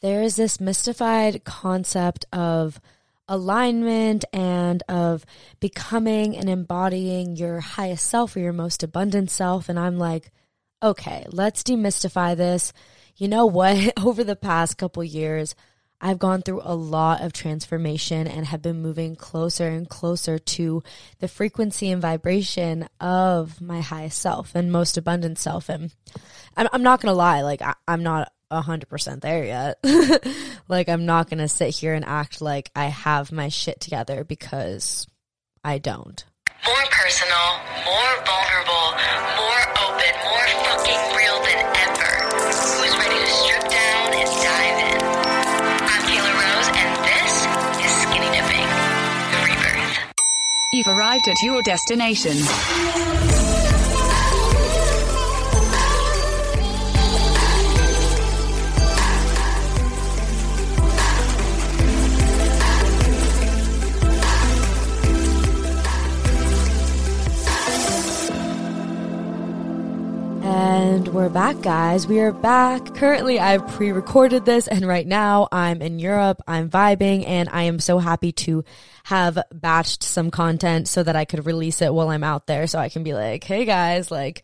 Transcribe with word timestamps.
there 0.00 0.22
is 0.22 0.36
this 0.36 0.60
mystified 0.60 1.44
concept 1.44 2.26
of 2.32 2.80
alignment 3.28 4.24
and 4.32 4.82
of 4.88 5.24
becoming 5.60 6.36
and 6.36 6.50
embodying 6.50 7.36
your 7.36 7.60
highest 7.60 8.08
self 8.08 8.34
or 8.34 8.40
your 8.40 8.52
most 8.52 8.82
abundant 8.82 9.30
self. 9.30 9.68
And 9.68 9.78
I'm 9.78 9.98
like, 9.98 10.32
okay, 10.82 11.26
let's 11.30 11.62
demystify 11.62 12.36
this. 12.36 12.72
You 13.16 13.28
know 13.28 13.46
what? 13.46 13.92
Over 14.04 14.24
the 14.24 14.36
past 14.36 14.78
couple 14.78 15.04
years, 15.04 15.54
I've 16.00 16.18
gone 16.18 16.40
through 16.42 16.62
a 16.64 16.74
lot 16.74 17.20
of 17.20 17.32
transformation 17.32 18.26
and 18.26 18.46
have 18.46 18.62
been 18.62 18.80
moving 18.80 19.16
closer 19.16 19.68
and 19.68 19.88
closer 19.88 20.38
to 20.38 20.82
the 21.18 21.28
frequency 21.28 21.90
and 21.90 22.00
vibration 22.00 22.88
of 23.00 23.60
my 23.60 23.82
highest 23.82 24.18
self 24.18 24.54
and 24.54 24.72
most 24.72 24.96
abundant 24.96 25.38
self. 25.38 25.68
And 25.68 25.92
I'm, 26.56 26.82
not 26.82 27.02
going 27.02 27.12
to 27.12 27.16
lie, 27.16 27.42
like, 27.42 27.60
I'm 27.86 28.02
not 28.02 28.32
100% 28.50 29.20
there 29.20 29.44
yet. 29.44 29.78
like, 30.68 30.88
I'm 30.88 31.06
not 31.06 31.30
going 31.30 31.38
to 31.38 31.48
sit 31.48 31.70
here 31.70 31.94
and 31.94 32.04
act 32.04 32.40
like 32.40 32.70
I 32.74 32.86
have 32.86 33.32
my 33.32 33.48
shit 33.48 33.80
together 33.80 34.24
because 34.24 35.06
I 35.64 35.78
don't. 35.78 36.24
More 36.66 36.84
personal, 36.90 37.48
more 37.84 38.12
vulnerable, 38.26 38.86
more 39.38 39.62
open, 39.80 40.12
more 40.28 40.48
fucking 40.66 41.02
real 41.16 41.38
than 41.40 41.60
ever. 41.88 42.12
Who's 42.44 42.94
ready 43.00 43.16
to 43.16 43.30
strip 43.32 43.64
down 43.70 44.12
and 44.12 44.28
dive 44.44 44.78
in? 44.92 45.00
I'm 45.88 46.02
Kayla 46.04 46.32
Rose, 46.36 46.68
and 46.76 46.90
this 47.08 47.34
is 47.80 47.92
Skinny 48.02 48.28
Dipping, 48.36 48.68
the 49.32 49.40
rebirth. 49.48 50.12
You've 50.74 50.88
arrived 50.88 51.28
at 51.28 51.40
your 51.42 51.62
destination. 51.62 52.36
And 70.90 71.06
we're 71.06 71.28
back, 71.28 71.62
guys. 71.62 72.08
We 72.08 72.18
are 72.18 72.32
back. 72.32 72.96
Currently, 72.96 73.38
I've 73.38 73.64
pre 73.68 73.92
recorded 73.92 74.44
this, 74.44 74.66
and 74.66 74.84
right 74.84 75.06
now 75.06 75.46
I'm 75.52 75.82
in 75.82 76.00
Europe. 76.00 76.42
I'm 76.48 76.68
vibing, 76.68 77.24
and 77.28 77.48
I 77.48 77.62
am 77.62 77.78
so 77.78 78.00
happy 78.00 78.32
to 78.32 78.64
have 79.04 79.38
batched 79.54 80.02
some 80.02 80.32
content 80.32 80.88
so 80.88 81.04
that 81.04 81.14
I 81.14 81.24
could 81.24 81.46
release 81.46 81.80
it 81.80 81.94
while 81.94 82.08
I'm 82.08 82.24
out 82.24 82.48
there. 82.48 82.66
So 82.66 82.80
I 82.80 82.88
can 82.88 83.04
be 83.04 83.14
like, 83.14 83.44
hey, 83.44 83.66
guys, 83.66 84.10
like, 84.10 84.42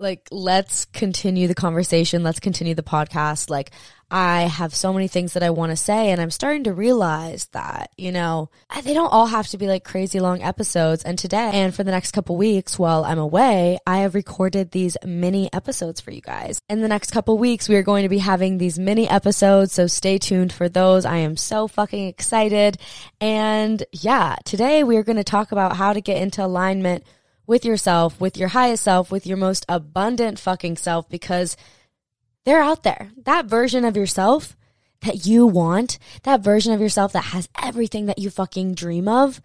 like, 0.00 0.28
let's 0.30 0.86
continue 0.86 1.46
the 1.46 1.54
conversation. 1.54 2.22
Let's 2.22 2.40
continue 2.40 2.74
the 2.74 2.82
podcast. 2.82 3.50
Like, 3.50 3.70
I 4.10 4.42
have 4.42 4.74
so 4.74 4.92
many 4.92 5.06
things 5.06 5.34
that 5.34 5.42
I 5.44 5.50
want 5.50 5.70
to 5.70 5.76
say, 5.76 6.10
and 6.10 6.20
I'm 6.20 6.32
starting 6.32 6.64
to 6.64 6.72
realize 6.72 7.46
that, 7.52 7.92
you 7.96 8.10
know, 8.10 8.50
they 8.82 8.92
don't 8.92 9.12
all 9.12 9.26
have 9.26 9.46
to 9.48 9.58
be 9.58 9.68
like 9.68 9.84
crazy 9.84 10.18
long 10.18 10.42
episodes. 10.42 11.04
And 11.04 11.16
today, 11.16 11.50
and 11.54 11.72
for 11.72 11.84
the 11.84 11.92
next 11.92 12.10
couple 12.10 12.36
weeks 12.36 12.76
while 12.76 13.04
I'm 13.04 13.20
away, 13.20 13.78
I 13.86 13.98
have 13.98 14.16
recorded 14.16 14.72
these 14.72 14.96
mini 15.04 15.52
episodes 15.52 16.00
for 16.00 16.10
you 16.10 16.22
guys. 16.22 16.60
In 16.68 16.80
the 16.80 16.88
next 16.88 17.12
couple 17.12 17.38
weeks, 17.38 17.68
we 17.68 17.76
are 17.76 17.84
going 17.84 18.02
to 18.02 18.08
be 18.08 18.18
having 18.18 18.58
these 18.58 18.80
mini 18.80 19.08
episodes, 19.08 19.72
so 19.72 19.86
stay 19.86 20.18
tuned 20.18 20.52
for 20.52 20.68
those. 20.68 21.04
I 21.04 21.18
am 21.18 21.36
so 21.36 21.68
fucking 21.68 22.08
excited. 22.08 22.78
And 23.20 23.84
yeah, 23.92 24.36
today 24.44 24.82
we 24.82 24.96
are 24.96 25.04
going 25.04 25.18
to 25.18 25.24
talk 25.24 25.52
about 25.52 25.76
how 25.76 25.92
to 25.92 26.00
get 26.00 26.20
into 26.20 26.44
alignment 26.44 27.04
with 27.50 27.64
yourself, 27.64 28.20
with 28.20 28.36
your 28.36 28.50
highest 28.50 28.84
self, 28.84 29.10
with 29.10 29.26
your 29.26 29.36
most 29.36 29.66
abundant 29.68 30.38
fucking 30.38 30.76
self, 30.76 31.08
because 31.08 31.56
they're 32.44 32.62
out 32.62 32.84
there. 32.84 33.10
That 33.24 33.46
version 33.46 33.84
of 33.84 33.96
yourself 33.96 34.56
that 35.02 35.26
you 35.26 35.48
want, 35.48 35.98
that 36.22 36.42
version 36.42 36.72
of 36.72 36.80
yourself 36.80 37.12
that 37.12 37.24
has 37.24 37.48
everything 37.60 38.06
that 38.06 38.20
you 38.20 38.30
fucking 38.30 38.74
dream 38.74 39.08
of, 39.08 39.42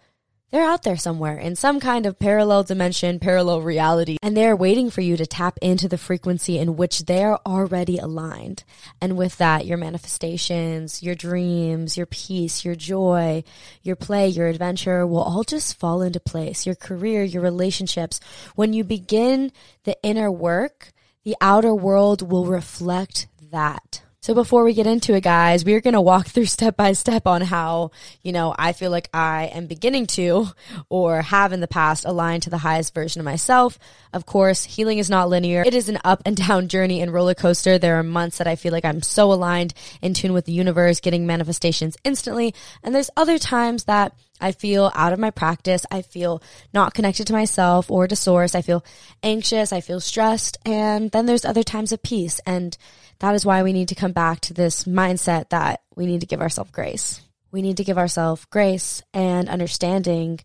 they're 0.56 0.64
out 0.64 0.84
there 0.84 0.96
somewhere 0.96 1.36
in 1.36 1.54
some 1.54 1.78
kind 1.78 2.06
of 2.06 2.18
parallel 2.18 2.62
dimension, 2.62 3.18
parallel 3.18 3.60
reality, 3.60 4.16
and 4.22 4.34
they're 4.34 4.56
waiting 4.56 4.88
for 4.88 5.02
you 5.02 5.14
to 5.14 5.26
tap 5.26 5.58
into 5.60 5.86
the 5.86 5.98
frequency 5.98 6.58
in 6.58 6.76
which 6.76 7.00
they're 7.00 7.36
already 7.46 7.98
aligned. 7.98 8.64
And 8.98 9.18
with 9.18 9.36
that, 9.36 9.66
your 9.66 9.76
manifestations, 9.76 11.02
your 11.02 11.14
dreams, 11.14 11.98
your 11.98 12.06
peace, 12.06 12.64
your 12.64 12.74
joy, 12.74 13.44
your 13.82 13.96
play, 13.96 14.28
your 14.28 14.46
adventure 14.46 15.06
will 15.06 15.20
all 15.20 15.44
just 15.44 15.78
fall 15.78 16.00
into 16.00 16.20
place. 16.20 16.64
Your 16.64 16.74
career, 16.74 17.22
your 17.22 17.42
relationships. 17.42 18.18
When 18.54 18.72
you 18.72 18.82
begin 18.82 19.52
the 19.84 19.98
inner 20.02 20.32
work, 20.32 20.90
the 21.22 21.36
outer 21.38 21.74
world 21.74 22.22
will 22.22 22.46
reflect 22.46 23.26
that. 23.50 24.00
So 24.26 24.34
before 24.34 24.64
we 24.64 24.74
get 24.74 24.88
into 24.88 25.14
it, 25.14 25.22
guys, 25.22 25.64
we 25.64 25.74
are 25.74 25.80
going 25.80 25.94
to 25.94 26.00
walk 26.00 26.26
through 26.26 26.46
step 26.46 26.76
by 26.76 26.94
step 26.94 27.28
on 27.28 27.42
how, 27.42 27.92
you 28.24 28.32
know, 28.32 28.52
I 28.58 28.72
feel 28.72 28.90
like 28.90 29.08
I 29.14 29.52
am 29.54 29.68
beginning 29.68 30.08
to 30.18 30.48
or 30.88 31.22
have 31.22 31.52
in 31.52 31.60
the 31.60 31.68
past 31.68 32.04
aligned 32.04 32.42
to 32.42 32.50
the 32.50 32.58
highest 32.58 32.92
version 32.92 33.20
of 33.20 33.24
myself. 33.24 33.78
Of 34.12 34.26
course, 34.26 34.64
healing 34.64 34.98
is 34.98 35.08
not 35.08 35.28
linear. 35.28 35.62
It 35.64 35.74
is 35.74 35.88
an 35.88 36.00
up 36.02 36.22
and 36.26 36.36
down 36.36 36.66
journey 36.66 37.02
and 37.02 37.12
roller 37.12 37.34
coaster. 37.34 37.78
There 37.78 38.00
are 38.00 38.02
months 38.02 38.38
that 38.38 38.48
I 38.48 38.56
feel 38.56 38.72
like 38.72 38.84
I'm 38.84 39.00
so 39.00 39.32
aligned 39.32 39.74
in 40.02 40.12
tune 40.12 40.32
with 40.32 40.46
the 40.46 40.52
universe, 40.52 40.98
getting 40.98 41.24
manifestations 41.24 41.96
instantly. 42.02 42.52
And 42.82 42.92
there's 42.92 43.10
other 43.16 43.38
times 43.38 43.84
that 43.84 44.12
I 44.40 44.52
feel 44.52 44.90
out 44.94 45.12
of 45.12 45.18
my 45.18 45.30
practice. 45.30 45.86
I 45.90 46.02
feel 46.02 46.42
not 46.72 46.94
connected 46.94 47.26
to 47.28 47.32
myself 47.32 47.90
or 47.90 48.06
to 48.06 48.16
source. 48.16 48.54
I 48.54 48.62
feel 48.62 48.84
anxious. 49.22 49.72
I 49.72 49.80
feel 49.80 50.00
stressed. 50.00 50.58
And 50.66 51.10
then 51.10 51.26
there's 51.26 51.44
other 51.44 51.62
times 51.62 51.92
of 51.92 52.02
peace. 52.02 52.40
And 52.46 52.76
that 53.20 53.34
is 53.34 53.46
why 53.46 53.62
we 53.62 53.72
need 53.72 53.88
to 53.88 53.94
come 53.94 54.12
back 54.12 54.40
to 54.40 54.54
this 54.54 54.84
mindset 54.84 55.50
that 55.50 55.82
we 55.94 56.06
need 56.06 56.20
to 56.20 56.26
give 56.26 56.40
ourselves 56.40 56.70
grace. 56.70 57.20
We 57.50 57.62
need 57.62 57.78
to 57.78 57.84
give 57.84 57.98
ourselves 57.98 58.44
grace 58.46 59.02
and 59.14 59.48
understanding 59.48 60.40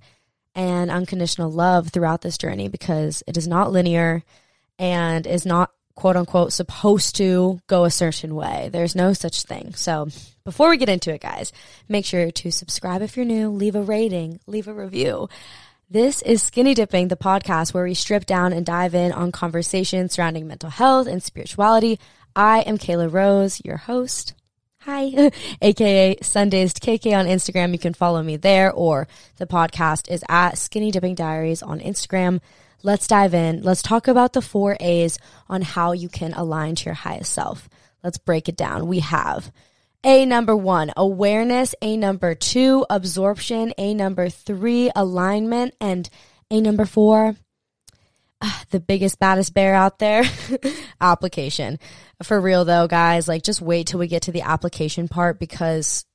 and 0.55 0.91
unconditional 0.91 1.51
love 1.51 1.89
throughout 1.89 2.21
this 2.21 2.37
journey 2.37 2.67
because 2.67 3.23
it 3.27 3.37
is 3.37 3.47
not 3.47 3.71
linear 3.71 4.23
and 4.79 5.27
is 5.27 5.45
not 5.45 5.71
quote 5.95 6.15
unquote 6.15 6.53
supposed 6.53 7.15
to 7.17 7.59
go 7.67 7.85
a 7.85 7.91
certain 7.91 8.35
way. 8.35 8.69
There's 8.71 8.95
no 8.95 9.13
such 9.13 9.43
thing. 9.43 9.73
So 9.75 10.09
before 10.43 10.69
we 10.69 10.77
get 10.77 10.89
into 10.89 11.13
it, 11.13 11.21
guys, 11.21 11.53
make 11.87 12.05
sure 12.05 12.31
to 12.31 12.51
subscribe 12.51 13.01
if 13.01 13.15
you're 13.15 13.25
new, 13.25 13.49
leave 13.49 13.75
a 13.75 13.81
rating, 13.81 14.39
leave 14.47 14.67
a 14.67 14.73
review. 14.73 15.29
This 15.89 16.21
is 16.21 16.41
Skinny 16.41 16.73
Dipping, 16.73 17.09
the 17.09 17.17
podcast 17.17 17.73
where 17.73 17.83
we 17.83 17.93
strip 17.93 18.25
down 18.25 18.53
and 18.53 18.65
dive 18.65 18.95
in 18.95 19.11
on 19.11 19.33
conversations 19.33 20.13
surrounding 20.13 20.47
mental 20.47 20.69
health 20.69 21.05
and 21.05 21.21
spirituality. 21.21 21.99
I 22.33 22.61
am 22.61 22.77
Kayla 22.77 23.11
Rose, 23.11 23.61
your 23.65 23.75
host. 23.75 24.33
Hi, 24.83 25.31
aka 25.61 26.15
Sundays 26.21 26.73
KK 26.73 27.15
on 27.15 27.27
Instagram. 27.27 27.73
You 27.73 27.77
can 27.77 27.93
follow 27.93 28.23
me 28.23 28.37
there, 28.37 28.71
or 28.71 29.07
the 29.35 29.45
podcast 29.45 30.09
is 30.09 30.23
at 30.29 30.57
Skinny 30.57 30.91
Dipping 30.91 31.13
Diaries 31.13 31.61
on 31.61 31.79
Instagram. 31.81 32.39
Let's 32.83 33.07
dive 33.07 33.33
in. 33.33 33.61
Let's 33.61 33.81
talk 33.81 34.07
about 34.07 34.33
the 34.33 34.41
four 34.41 34.77
A's 34.79 35.19
on 35.47 35.61
how 35.61 35.91
you 35.91 36.09
can 36.09 36.33
align 36.33 36.75
to 36.75 36.85
your 36.85 36.93
highest 36.95 37.33
self. 37.33 37.69
Let's 38.03 38.17
break 38.17 38.49
it 38.49 38.55
down. 38.57 38.87
We 38.87 38.99
have 38.99 39.51
A 40.03 40.25
number 40.25 40.55
one, 40.55 40.91
awareness. 40.97 41.75
A 41.81 41.95
number 41.97 42.33
two, 42.33 42.85
absorption. 42.89 43.73
A 43.77 43.93
number 43.93 44.29
three, 44.29 44.91
alignment. 44.95 45.75
And 45.79 46.09
A 46.49 46.59
number 46.59 46.85
four, 46.85 47.35
ah, 48.41 48.63
the 48.71 48.79
biggest, 48.79 49.19
baddest 49.19 49.53
bear 49.53 49.75
out 49.75 49.99
there, 49.99 50.23
application. 51.01 51.77
For 52.23 52.41
real 52.41 52.65
though, 52.65 52.87
guys, 52.87 53.27
like 53.27 53.43
just 53.43 53.61
wait 53.61 53.87
till 53.87 53.99
we 53.99 54.07
get 54.07 54.23
to 54.23 54.31
the 54.31 54.41
application 54.41 55.07
part 55.07 55.39
because 55.39 56.05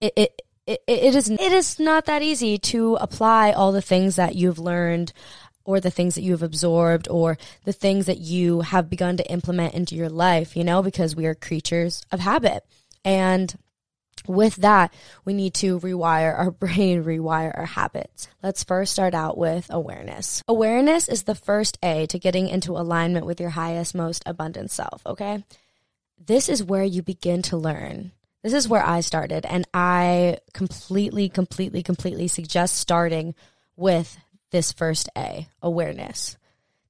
it, 0.00 0.12
it, 0.16 0.42
it, 0.66 0.82
it 0.86 1.14
is, 1.14 1.28
it 1.30 1.40
is 1.40 1.78
not 1.78 2.06
that 2.06 2.22
easy 2.22 2.58
to 2.58 2.96
apply 2.96 3.52
all 3.52 3.72
the 3.72 3.82
things 3.82 4.16
that 4.16 4.34
you've 4.34 4.58
learned 4.58 5.12
or 5.64 5.80
the 5.80 5.90
things 5.90 6.14
that 6.14 6.22
you 6.22 6.32
have 6.32 6.42
absorbed 6.42 7.08
or 7.08 7.38
the 7.64 7.72
things 7.72 8.06
that 8.06 8.18
you 8.18 8.60
have 8.60 8.90
begun 8.90 9.16
to 9.16 9.30
implement 9.30 9.74
into 9.74 9.94
your 9.94 10.10
life, 10.10 10.56
you 10.56 10.64
know, 10.64 10.82
because 10.82 11.16
we 11.16 11.26
are 11.26 11.34
creatures 11.34 12.02
of 12.12 12.20
habit. 12.20 12.64
And 13.04 13.54
with 14.26 14.56
that, 14.56 14.94
we 15.24 15.34
need 15.34 15.54
to 15.54 15.80
rewire 15.80 16.36
our 16.36 16.50
brain, 16.52 17.04
rewire 17.04 17.56
our 17.56 17.66
habits. 17.66 18.28
Let's 18.42 18.64
first 18.64 18.92
start 18.92 19.14
out 19.14 19.36
with 19.36 19.66
awareness. 19.70 20.42
Awareness 20.48 21.08
is 21.08 21.24
the 21.24 21.34
first 21.34 21.78
A 21.82 22.06
to 22.06 22.18
getting 22.18 22.48
into 22.48 22.72
alignment 22.72 23.26
with 23.26 23.40
your 23.40 23.50
highest, 23.50 23.94
most 23.94 24.22
abundant 24.26 24.70
self, 24.70 25.02
okay? 25.06 25.44
This 26.18 26.48
is 26.48 26.62
where 26.62 26.84
you 26.84 27.02
begin 27.02 27.42
to 27.42 27.56
learn. 27.56 28.12
This 28.42 28.52
is 28.52 28.68
where 28.68 28.84
I 28.84 29.00
started, 29.00 29.46
and 29.46 29.66
I 29.72 30.38
completely, 30.52 31.30
completely, 31.30 31.82
completely 31.82 32.28
suggest 32.28 32.76
starting 32.76 33.34
with 33.74 34.18
this 34.54 34.70
first 34.70 35.08
A 35.18 35.48
awareness. 35.60 36.38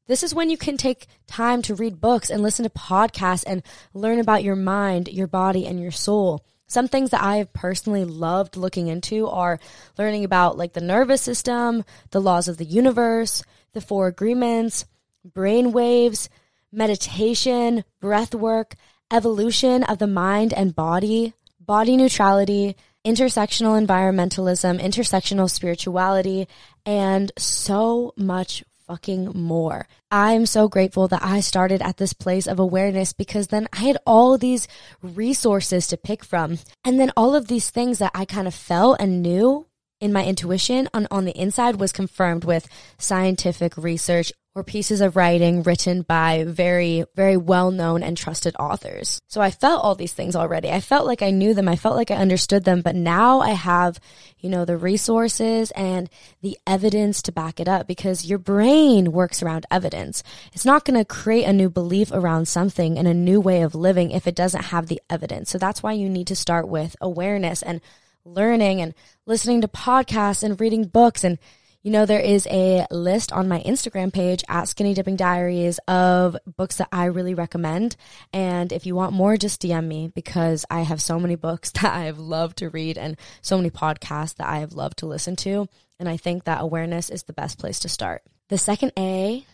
This 0.07 0.23
is 0.23 0.35
when 0.35 0.51
you 0.51 0.59
can 0.59 0.77
take 0.77 1.07
time 1.27 1.63
to 1.63 1.75
read 1.75 1.99
books 1.99 2.29
and 2.29 2.43
listen 2.43 2.65
to 2.65 2.71
podcasts 2.71 3.43
and 3.47 3.63
learn 3.95 4.21
about 4.21 4.45
your 4.45 4.55
mind, 4.55 5.09
your 5.09 5.27
body, 5.27 5.67
and 5.67 5.81
your 5.81 5.91
soul. 5.91 6.45
Some 6.67 6.89
things 6.89 7.09
that 7.09 7.23
I 7.23 7.39
have 7.39 7.55
personally 7.55 8.05
loved 8.05 8.59
looking 8.59 8.89
into 8.89 9.27
are 9.29 9.59
learning 9.97 10.25
about 10.25 10.59
like 10.59 10.75
the 10.75 10.83
nervous 10.83 11.23
system, 11.23 11.85
the 12.11 12.21
laws 12.21 12.49
of 12.49 12.59
the 12.59 12.67
universe, 12.67 13.43
the 13.73 13.81
four 13.81 14.09
agreements, 14.09 14.85
brain 15.25 15.73
waves, 15.73 16.29
meditation, 16.71 17.83
breath 17.99 18.35
work, 18.35 18.75
evolution 19.11 19.85
of 19.85 19.99
the 19.99 20.07
mind 20.07 20.53
and 20.53 20.75
body, 20.75 21.33
body 21.59 21.97
neutrality, 21.97 22.77
intersectional 23.07 23.81
environmentalism, 23.81 24.81
intersectional 24.81 25.51
spirituality, 25.51 26.49
and 26.87 27.33
so 27.37 28.13
much 28.17 28.65
fucking 28.87 29.33
more. 29.35 29.87
I'm 30.11 30.47
so 30.47 30.69
grateful 30.69 31.09
that 31.09 31.25
I 31.25 31.41
started 31.41 31.81
at 31.83 31.97
this 31.97 32.13
place 32.13 32.47
of 32.47 32.59
awareness 32.59 33.13
because 33.13 33.49
then 33.49 33.67
I 33.73 33.79
had 33.79 33.99
all 34.07 34.37
these 34.37 34.69
resources 35.03 35.87
to 35.89 35.97
pick 35.97 36.25
from. 36.25 36.59
And 36.85 37.01
then 37.01 37.13
all 37.17 37.35
of 37.35 37.49
these 37.49 37.71
things 37.71 37.99
that 37.99 38.13
I 38.15 38.25
kind 38.25 38.47
of 38.47 38.55
felt 38.55 39.01
and 39.01 39.23
knew 39.23 39.67
in 40.01 40.13
my 40.13 40.25
intuition 40.25 40.89
on, 40.93 41.07
on 41.11 41.25
the 41.25 41.39
inside 41.39 41.77
was 41.77 41.93
confirmed 41.93 42.45
with 42.45 42.69
scientific 42.99 43.77
research 43.77 44.33
or 44.55 44.63
pieces 44.63 45.01
of 45.01 45.17
writing 45.17 45.65
written 45.65 46.03
by 46.03 46.45
very, 46.47 47.05
very 47.17 47.37
well 47.37 47.73
known 47.73 48.05
and 48.05 48.17
trusted 48.17 48.55
authors. 48.59 49.21
So 49.27 49.41
I 49.41 49.51
felt 49.51 49.83
all 49.83 49.97
these 49.97 50.13
things 50.13 50.37
already. 50.37 50.71
I 50.71 50.81
felt 50.81 51.07
like 51.07 51.23
I 51.23 51.31
knew 51.31 51.55
them. 51.55 51.69
I 51.69 51.75
felt 51.75 51.97
like 51.97 52.13
I 52.13 52.17
understood 52.17 52.65
them, 52.65 52.81
but 52.81 52.95
now 52.95 53.41
I 53.41 53.51
have, 53.51 53.99
you 54.39 54.49
know, 54.49 54.65
the 54.65 54.77
resources 54.77 55.73
and 55.73 56.09
the 56.41 56.57
evidence 56.69 57.21
to 57.23 57.33
back 57.33 57.59
it 57.59 57.69
up 57.69 57.89
because 57.89 58.27
your 58.27 58.39
brain 58.39 59.11
works 59.11 59.43
around 59.43 59.67
evidence. 59.73 60.23
It's 60.53 60.65
not 60.65 60.85
going 60.85 60.99
to 60.99 61.05
create 61.05 61.45
a 61.45 61.53
new 61.53 61.69
belief 61.69 62.13
around 62.13 62.47
something 62.47 62.97
and 62.97 63.09
a 63.09 63.15
new 63.15 63.41
way 63.41 63.63
of 63.63 63.75
living 63.75 64.13
if 64.13 64.29
it 64.29 64.37
doesn't 64.37 64.67
have 64.67 64.87
the 64.87 65.03
evidence. 65.11 65.51
So 65.51 65.59
that's 65.59 65.83
why 65.83 65.93
you 65.93 66.09
need 66.09 66.29
to 66.29 66.37
start 66.37 66.69
with 66.69 66.95
awareness 67.01 67.61
and 67.61 67.81
learning 68.25 68.81
and 68.81 68.95
listening 69.27 69.63
to 69.63 69.69
podcasts 69.69 70.45
and 70.45 70.61
reading 70.61 70.85
books 70.85 71.25
and 71.25 71.39
you 71.85 71.91
know, 71.91 72.07
there 72.07 72.19
is 72.19 72.49
a 72.51 72.87
list 72.91 73.31
on 73.31 73.47
my 73.47 73.61
Instagram 73.61 74.11
page 74.11 74.43
at 74.49 74.69
Skinny 74.69 74.95
Dipping 74.95 75.17
Diaries 75.17 75.79
of 75.87 76.35
books 76.57 76.77
that 76.77 76.89
I 76.91 77.05
really 77.05 77.35
recommend. 77.35 77.97
And 78.33 78.73
if 78.73 78.87
you 78.87 78.95
want 78.95 79.13
more, 79.13 79.37
just 79.37 79.61
DM 79.61 79.87
me 79.87 80.09
because 80.09 80.65
I 80.71 80.81
have 80.81 81.03
so 81.03 81.21
many 81.21 81.35
books 81.35 81.71
that 81.83 81.95
I 81.95 82.05
have 82.05 82.19
loved 82.19 82.57
to 82.59 82.71
read 82.71 82.97
and 82.97 83.19
so 83.43 83.59
many 83.59 83.69
podcasts 83.69 84.37
that 84.37 84.49
I 84.49 84.61
have 84.61 84.73
loved 84.73 85.01
to 85.01 85.07
listen 85.07 85.37
to. 85.37 85.69
And 86.01 86.09
I 86.09 86.17
think 86.17 86.45
that 86.45 86.63
awareness 86.63 87.11
is 87.11 87.25
the 87.25 87.35
best 87.35 87.59
place 87.59 87.81
to 87.81 87.91
start. 87.91 88.23
The 88.49 88.57
second 88.57 88.93
A 88.99 89.45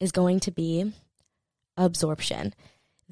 is 0.00 0.12
going 0.12 0.40
to 0.40 0.50
be 0.50 0.92
absorption. 1.78 2.52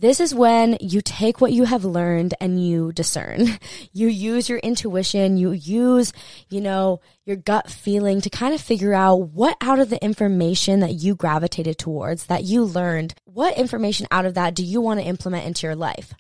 This 0.01 0.21
is 0.21 0.33
when 0.33 0.77
you 0.81 1.01
take 1.01 1.41
what 1.41 1.53
you 1.53 1.65
have 1.65 1.85
learned 1.85 2.33
and 2.41 2.65
you 2.65 2.93
discern. 2.93 3.59
You 3.93 4.07
use 4.07 4.49
your 4.49 4.59
intuition, 4.59 5.39
you 5.39 5.51
use, 5.51 6.13
you 6.49 6.61
know, 6.61 7.01
your 7.25 7.37
gut 7.37 7.69
feeling 7.69 8.21
to 8.21 8.31
kind 8.31 8.55
of 8.55 8.61
figure 8.61 8.95
out 8.95 9.17
what 9.17 9.57
out 9.61 9.81
of 9.81 9.91
the 9.91 10.03
information 10.05 10.81
that 10.81 10.95
you 10.95 11.17
gravitated 11.17 11.79
towards, 11.79 12.27
that 12.27 12.45
you 12.45 12.65
learned, 12.65 13.15
what 13.25 13.59
information 13.59 14.07
out 14.13 14.25
of 14.25 14.35
that 14.35 14.55
do 14.55 14.63
you 14.63 14.81
want 14.81 15.01
to 15.01 15.07
implement 15.07 15.47
into 15.47 15.67
your 15.67 15.75
life? 15.75 16.15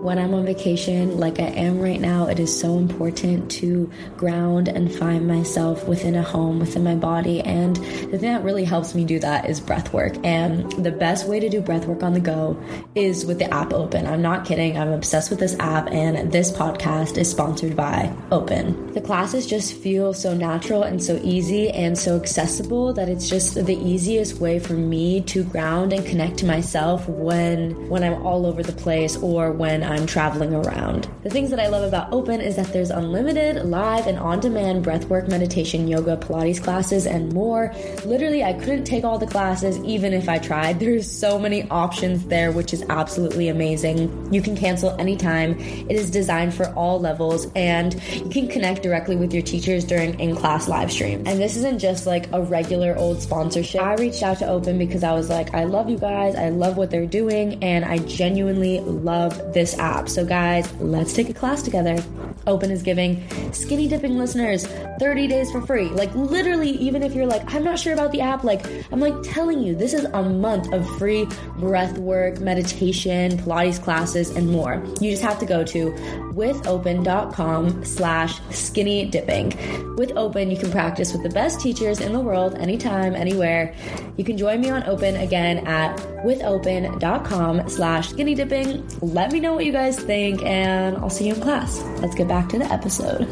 When 0.00 0.16
I'm 0.16 0.32
on 0.32 0.46
vacation, 0.46 1.18
like 1.18 1.40
I 1.40 1.46
am 1.46 1.80
right 1.80 2.00
now, 2.00 2.28
it 2.28 2.38
is 2.38 2.58
so 2.58 2.78
important 2.78 3.50
to 3.52 3.90
ground 4.16 4.68
and 4.68 4.94
find 4.94 5.26
myself 5.26 5.88
within 5.88 6.14
a 6.14 6.22
home, 6.22 6.60
within 6.60 6.84
my 6.84 6.94
body. 6.94 7.40
And 7.40 7.74
the 7.76 8.18
thing 8.18 8.32
that 8.32 8.44
really 8.44 8.64
helps 8.64 8.94
me 8.94 9.04
do 9.04 9.18
that 9.18 9.50
is 9.50 9.58
breath 9.58 9.92
work. 9.92 10.14
And 10.24 10.70
the 10.72 10.92
best 10.92 11.26
way 11.26 11.40
to 11.40 11.48
do 11.48 11.60
breath 11.60 11.86
work 11.86 12.04
on 12.04 12.12
the 12.12 12.20
go 12.20 12.56
is 12.94 13.26
with 13.26 13.40
the 13.40 13.52
app 13.52 13.72
Open. 13.72 14.06
I'm 14.06 14.22
not 14.22 14.46
kidding. 14.46 14.78
I'm 14.78 14.92
obsessed 14.92 15.30
with 15.30 15.40
this 15.40 15.56
app, 15.58 15.90
and 15.90 16.32
this 16.32 16.52
podcast 16.52 17.18
is 17.18 17.30
sponsored 17.30 17.76
by 17.76 18.14
Open. 18.30 18.92
The 18.92 19.00
classes 19.00 19.46
just 19.46 19.74
feel 19.74 20.14
so 20.14 20.32
natural 20.32 20.84
and 20.84 21.02
so 21.02 21.20
easy 21.22 21.70
and 21.70 21.98
so 21.98 22.16
accessible 22.16 22.92
that 22.94 23.08
it's 23.08 23.28
just 23.28 23.54
the 23.66 23.76
easiest 23.76 24.40
way 24.40 24.58
for 24.58 24.74
me 24.74 25.22
to 25.22 25.44
ground 25.44 25.92
and 25.92 26.06
connect 26.06 26.38
to 26.38 26.46
myself 26.46 27.06
when 27.08 27.88
when 27.88 28.04
I'm 28.04 28.22
all 28.24 28.46
over 28.46 28.62
the 28.62 28.72
place 28.72 29.16
or 29.16 29.52
when 29.52 29.87
I'm 29.88 30.06
traveling 30.06 30.54
around. 30.54 31.08
The 31.22 31.30
things 31.30 31.50
that 31.50 31.60
I 31.60 31.68
love 31.68 31.82
about 31.82 32.12
Open 32.12 32.40
is 32.40 32.56
that 32.56 32.72
there's 32.72 32.90
unlimited 32.90 33.64
live 33.64 34.06
and 34.06 34.18
on 34.18 34.40
demand 34.40 34.84
breathwork, 34.84 35.28
meditation, 35.28 35.88
yoga, 35.88 36.16
Pilates 36.16 36.62
classes, 36.62 37.06
and 37.06 37.32
more. 37.32 37.72
Literally, 38.04 38.44
I 38.44 38.52
couldn't 38.52 38.84
take 38.84 39.04
all 39.04 39.18
the 39.18 39.26
classes 39.26 39.78
even 39.84 40.12
if 40.12 40.28
I 40.28 40.38
tried. 40.38 40.78
There's 40.88 41.10
so 41.10 41.38
many 41.38 41.68
options 41.70 42.26
there, 42.26 42.52
which 42.52 42.72
is 42.72 42.84
absolutely 42.88 43.48
amazing. 43.48 44.32
You 44.32 44.42
can 44.42 44.56
cancel 44.56 44.90
anytime. 45.00 45.58
It 45.58 45.92
is 45.92 46.10
designed 46.10 46.54
for 46.54 46.66
all 46.74 47.00
levels, 47.00 47.46
and 47.54 47.94
you 48.14 48.28
can 48.28 48.48
connect 48.48 48.82
directly 48.82 49.16
with 49.16 49.32
your 49.32 49.42
teachers 49.42 49.84
during 49.84 50.18
in 50.20 50.36
class 50.36 50.68
live 50.68 50.92
streams. 50.92 51.26
And 51.26 51.40
this 51.40 51.56
isn't 51.56 51.78
just 51.78 52.06
like 52.06 52.30
a 52.32 52.42
regular 52.42 52.96
old 52.96 53.22
sponsorship. 53.22 53.82
I 53.82 53.94
reached 53.94 54.22
out 54.22 54.38
to 54.38 54.46
Open 54.46 54.78
because 54.78 55.02
I 55.02 55.12
was 55.12 55.30
like, 55.30 55.54
I 55.54 55.64
love 55.64 55.88
you 55.88 55.98
guys, 55.98 56.34
I 56.34 56.50
love 56.50 56.76
what 56.76 56.90
they're 56.90 57.06
doing, 57.06 57.62
and 57.62 57.84
I 57.84 57.98
genuinely 57.98 58.80
love 58.80 59.54
this 59.54 59.77
app. 59.78 60.08
So, 60.08 60.24
guys, 60.24 60.72
let's 60.80 61.12
take 61.12 61.28
a 61.28 61.34
class 61.34 61.62
together. 61.62 62.02
Open 62.48 62.70
is 62.70 62.82
giving 62.82 63.22
skinny 63.52 63.86
dipping 63.86 64.18
listeners 64.18 64.66
30 64.98 65.28
days 65.28 65.50
for 65.52 65.60
free. 65.60 65.88
Like, 65.88 66.12
literally, 66.14 66.70
even 66.70 67.02
if 67.02 67.14
you're 67.14 67.26
like, 67.26 67.54
I'm 67.54 67.62
not 67.62 67.78
sure 67.78 67.92
about 67.92 68.10
the 68.10 68.20
app, 68.20 68.42
like, 68.42 68.66
I'm 68.90 69.00
like 69.00 69.14
telling 69.22 69.62
you, 69.62 69.74
this 69.74 69.94
is 69.94 70.04
a 70.04 70.22
month 70.22 70.72
of 70.72 70.88
free 70.98 71.26
breath 71.58 71.98
work, 71.98 72.40
meditation, 72.40 73.38
Pilates 73.38 73.80
classes, 73.82 74.30
and 74.30 74.50
more. 74.50 74.82
You 75.00 75.10
just 75.10 75.22
have 75.22 75.38
to 75.38 75.46
go 75.46 75.62
to 75.64 76.32
withopen.com 76.34 77.84
slash 77.84 78.40
skinny 78.50 79.06
dipping. 79.06 79.50
With 79.96 80.12
Open, 80.16 80.50
you 80.50 80.56
can 80.56 80.70
practice 80.70 81.12
with 81.12 81.22
the 81.22 81.30
best 81.30 81.60
teachers 81.60 82.00
in 82.00 82.12
the 82.12 82.20
world 82.20 82.54
anytime, 82.54 83.14
anywhere. 83.14 83.74
You 84.16 84.24
can 84.24 84.36
join 84.36 84.60
me 84.60 84.70
on 84.70 84.84
Open 84.84 85.16
again 85.16 85.66
at 85.66 85.96
withopen.com 86.24 87.68
slash 87.68 88.10
skinny 88.10 88.34
dipping. 88.34 88.88
Let 89.00 89.32
me 89.32 89.40
know 89.40 89.54
what 89.54 89.64
you 89.64 89.72
guys 89.72 89.98
think, 89.98 90.42
and 90.42 90.96
I'll 90.96 91.10
see 91.10 91.28
you 91.28 91.34
in 91.34 91.40
class. 91.40 91.80
Let's 92.00 92.14
get 92.14 92.28
back 92.38 92.48
to 92.48 92.58
the 92.58 92.72
episode 92.72 93.26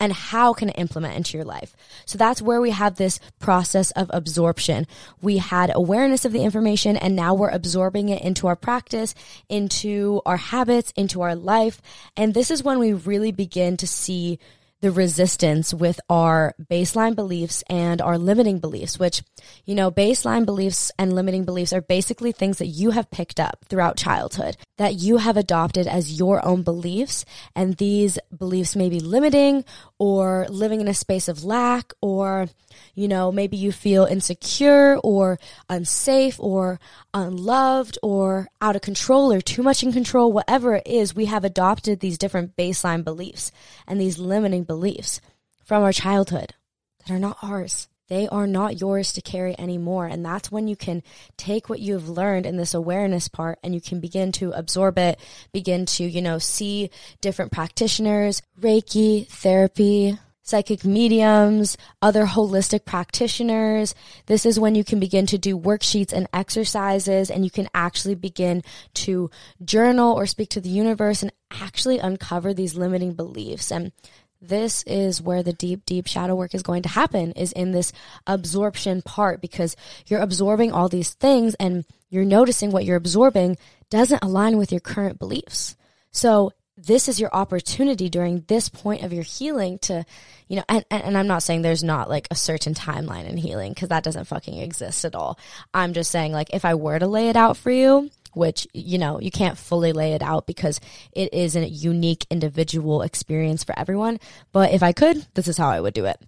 and 0.00 0.12
how 0.12 0.52
can 0.52 0.68
it 0.68 0.78
implement 0.78 1.16
into 1.16 1.36
your 1.36 1.44
life? 1.44 1.74
So 2.06 2.18
that's 2.18 2.40
where 2.40 2.60
we 2.60 2.70
have 2.70 2.94
this 2.94 3.18
process 3.40 3.90
of 3.92 4.08
absorption. 4.14 4.86
We 5.20 5.38
had 5.38 5.72
awareness 5.74 6.24
of 6.24 6.32
the 6.32 6.44
information 6.44 6.96
and 6.96 7.16
now 7.16 7.34
we're 7.34 7.48
absorbing 7.48 8.10
it 8.10 8.22
into 8.22 8.46
our 8.46 8.54
practice, 8.54 9.12
into 9.48 10.22
our 10.24 10.36
habits, 10.36 10.92
into 10.92 11.20
our 11.22 11.34
life. 11.34 11.82
And 12.16 12.32
this 12.32 12.48
is 12.48 12.62
when 12.62 12.78
we 12.78 12.92
really 12.92 13.32
begin 13.32 13.76
to 13.78 13.88
see 13.88 14.38
the 14.80 14.90
resistance 14.90 15.74
with 15.74 16.00
our 16.08 16.54
baseline 16.70 17.16
beliefs 17.16 17.64
and 17.68 18.00
our 18.00 18.16
limiting 18.16 18.58
beliefs, 18.58 18.98
which, 18.98 19.22
you 19.64 19.74
know, 19.74 19.90
baseline 19.90 20.46
beliefs 20.46 20.92
and 20.98 21.12
limiting 21.12 21.44
beliefs 21.44 21.72
are 21.72 21.80
basically 21.80 22.32
things 22.32 22.58
that 22.58 22.66
you 22.66 22.90
have 22.90 23.10
picked 23.10 23.40
up 23.40 23.64
throughout 23.68 23.96
childhood 23.96 24.56
that 24.76 24.94
you 24.94 25.16
have 25.16 25.36
adopted 25.36 25.86
as 25.86 26.18
your 26.18 26.44
own 26.46 26.62
beliefs. 26.62 27.24
And 27.54 27.76
these 27.76 28.18
beliefs 28.36 28.76
may 28.76 28.88
be 28.88 29.00
limiting 29.00 29.64
or 29.98 30.46
living 30.48 30.80
in 30.80 30.88
a 30.88 30.94
space 30.94 31.28
of 31.28 31.44
lack 31.44 31.92
or, 32.00 32.48
you 32.94 33.08
know, 33.08 33.32
maybe 33.32 33.56
you 33.56 33.72
feel 33.72 34.04
insecure 34.04 34.96
or 35.02 35.38
unsafe 35.68 36.38
or 36.38 36.78
unloved 37.12 37.98
or 38.02 38.48
out 38.60 38.76
of 38.76 38.82
control 38.82 39.32
or 39.32 39.40
too 39.40 39.62
much 39.62 39.82
in 39.82 39.92
control, 39.92 40.32
whatever 40.32 40.76
it 40.76 40.86
is, 40.86 41.16
we 41.16 41.24
have 41.24 41.44
adopted 41.44 42.00
these 42.00 42.18
different 42.18 42.56
baseline 42.56 43.02
beliefs 43.02 43.50
and 43.86 44.00
these 44.00 44.18
limiting 44.18 44.64
beliefs 44.64 45.20
from 45.64 45.82
our 45.82 45.92
childhood 45.92 46.54
that 46.98 47.12
are 47.12 47.18
not 47.18 47.38
ours. 47.42 47.88
They 48.08 48.26
are 48.28 48.46
not 48.46 48.80
yours 48.80 49.12
to 49.12 49.20
carry 49.20 49.58
anymore. 49.58 50.06
And 50.06 50.24
that's 50.24 50.50
when 50.50 50.66
you 50.66 50.76
can 50.76 51.02
take 51.36 51.68
what 51.68 51.80
you've 51.80 52.08
learned 52.08 52.46
in 52.46 52.56
this 52.56 52.74
awareness 52.74 53.28
part 53.28 53.58
and 53.62 53.74
you 53.74 53.80
can 53.80 54.00
begin 54.00 54.32
to 54.32 54.50
absorb 54.52 54.98
it, 54.98 55.20
begin 55.52 55.86
to, 55.86 56.04
you 56.04 56.22
know, 56.22 56.38
see 56.38 56.90
different 57.20 57.52
practitioners, 57.52 58.42
Reiki, 58.60 59.28
therapy, 59.28 60.18
psychic 60.48 60.82
mediums, 60.82 61.76
other 62.00 62.24
holistic 62.24 62.86
practitioners. 62.86 63.94
This 64.24 64.46
is 64.46 64.58
when 64.58 64.74
you 64.74 64.82
can 64.82 64.98
begin 64.98 65.26
to 65.26 65.36
do 65.36 65.58
worksheets 65.58 66.10
and 66.10 66.26
exercises 66.32 67.30
and 67.30 67.44
you 67.44 67.50
can 67.50 67.68
actually 67.74 68.14
begin 68.14 68.62
to 68.94 69.30
journal 69.62 70.14
or 70.14 70.24
speak 70.24 70.48
to 70.50 70.60
the 70.62 70.70
universe 70.70 71.22
and 71.22 71.32
actually 71.50 71.98
uncover 71.98 72.54
these 72.54 72.74
limiting 72.74 73.12
beliefs. 73.12 73.70
And 73.70 73.92
this 74.40 74.82
is 74.84 75.20
where 75.20 75.42
the 75.42 75.52
deep, 75.52 75.84
deep 75.84 76.06
shadow 76.06 76.34
work 76.34 76.54
is 76.54 76.62
going 76.62 76.82
to 76.82 76.88
happen 76.88 77.32
is 77.32 77.52
in 77.52 77.72
this 77.72 77.92
absorption 78.26 79.02
part 79.02 79.40
because 79.40 79.76
you're 80.06 80.20
absorbing 80.20 80.72
all 80.72 80.88
these 80.88 81.14
things 81.14 81.54
and 81.56 81.84
you're 82.08 82.24
noticing 82.24 82.70
what 82.70 82.84
you're 82.84 82.96
absorbing 82.96 83.56
doesn't 83.90 84.22
align 84.22 84.56
with 84.56 84.70
your 84.70 84.80
current 84.80 85.18
beliefs. 85.18 85.76
So 86.12 86.52
this 86.76 87.08
is 87.08 87.18
your 87.18 87.34
opportunity 87.34 88.08
during 88.08 88.44
this 88.46 88.68
point 88.68 89.02
of 89.02 89.12
your 89.12 89.24
healing 89.24 89.78
to, 89.80 90.04
you 90.46 90.56
know, 90.56 90.64
and, 90.68 90.84
and 90.90 91.18
I'm 91.18 91.26
not 91.26 91.42
saying 91.42 91.62
there's 91.62 91.82
not 91.82 92.08
like 92.08 92.28
a 92.30 92.36
certain 92.36 92.72
timeline 92.74 93.28
in 93.28 93.36
healing 93.36 93.72
because 93.72 93.88
that 93.88 94.04
doesn't 94.04 94.26
fucking 94.26 94.58
exist 94.58 95.04
at 95.04 95.16
all. 95.16 95.38
I'm 95.74 95.92
just 95.92 96.12
saying 96.12 96.32
like 96.32 96.50
if 96.52 96.64
I 96.64 96.74
were 96.76 96.98
to 96.98 97.08
lay 97.08 97.28
it 97.28 97.36
out 97.36 97.56
for 97.56 97.72
you, 97.72 98.10
which, 98.38 98.68
you 98.72 98.96
know, 98.98 99.20
you 99.20 99.30
can't 99.30 99.58
fully 99.58 99.92
lay 99.92 100.12
it 100.12 100.22
out 100.22 100.46
because 100.46 100.80
it 101.12 101.34
is 101.34 101.56
a 101.56 101.68
unique 101.68 102.24
individual 102.30 103.02
experience 103.02 103.64
for 103.64 103.76
everyone. 103.78 104.20
But 104.52 104.72
if 104.72 104.82
I 104.82 104.92
could, 104.92 105.26
this 105.34 105.48
is 105.48 105.58
how 105.58 105.68
I 105.68 105.80
would 105.80 105.92
do 105.92 106.04
it. 106.04 106.18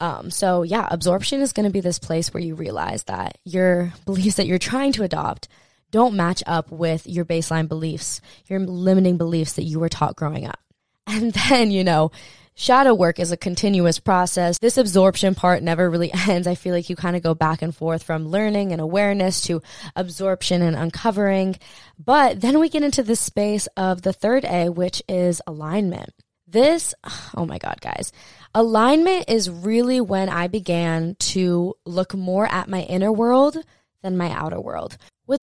Um, 0.00 0.30
so 0.30 0.62
yeah, 0.62 0.88
absorption 0.90 1.42
is 1.42 1.52
going 1.52 1.66
to 1.66 1.72
be 1.72 1.80
this 1.80 1.98
place 1.98 2.32
where 2.32 2.42
you 2.42 2.54
realize 2.54 3.04
that 3.04 3.36
your 3.44 3.92
beliefs 4.06 4.36
that 4.36 4.46
you're 4.46 4.58
trying 4.58 4.92
to 4.92 5.04
adopt 5.04 5.46
don't 5.90 6.16
match 6.16 6.42
up 6.46 6.72
with 6.72 7.06
your 7.06 7.24
baseline 7.24 7.68
beliefs, 7.68 8.20
your 8.46 8.60
limiting 8.60 9.18
beliefs 9.18 9.52
that 9.54 9.64
you 9.64 9.78
were 9.78 9.88
taught 9.88 10.16
growing 10.16 10.46
up. 10.46 10.58
And 11.10 11.32
then, 11.32 11.70
you 11.70 11.84
know, 11.84 12.10
shadow 12.58 12.92
work 12.92 13.18
is 13.20 13.30
a 13.32 13.36
continuous 13.36 14.00
process. 14.00 14.58
This 14.58 14.76
absorption 14.76 15.34
part 15.34 15.62
never 15.62 15.88
really 15.88 16.12
ends. 16.28 16.46
I 16.46 16.56
feel 16.56 16.74
like 16.74 16.90
you 16.90 16.96
kind 16.96 17.16
of 17.16 17.22
go 17.22 17.34
back 17.34 17.62
and 17.62 17.74
forth 17.74 18.02
from 18.02 18.28
learning 18.28 18.72
and 18.72 18.80
awareness 18.80 19.42
to 19.42 19.62
absorption 19.96 20.60
and 20.60 20.76
uncovering. 20.76 21.56
But 21.98 22.40
then 22.40 22.58
we 22.58 22.68
get 22.68 22.82
into 22.82 23.02
the 23.02 23.16
space 23.16 23.68
of 23.76 24.02
the 24.02 24.12
third 24.12 24.44
A, 24.44 24.68
which 24.68 25.02
is 25.08 25.40
alignment. 25.46 26.10
This, 26.46 26.94
oh 27.36 27.46
my 27.46 27.58
God, 27.58 27.80
guys. 27.80 28.12
Alignment 28.54 29.26
is 29.28 29.48
really 29.48 30.00
when 30.00 30.28
I 30.28 30.48
began 30.48 31.14
to 31.20 31.74
look 31.86 32.14
more 32.14 32.46
at 32.46 32.68
my 32.68 32.82
inner 32.82 33.12
world 33.12 33.56
than 34.02 34.16
my 34.16 34.30
outer 34.30 34.60
world. 34.60 34.96
With 35.26 35.40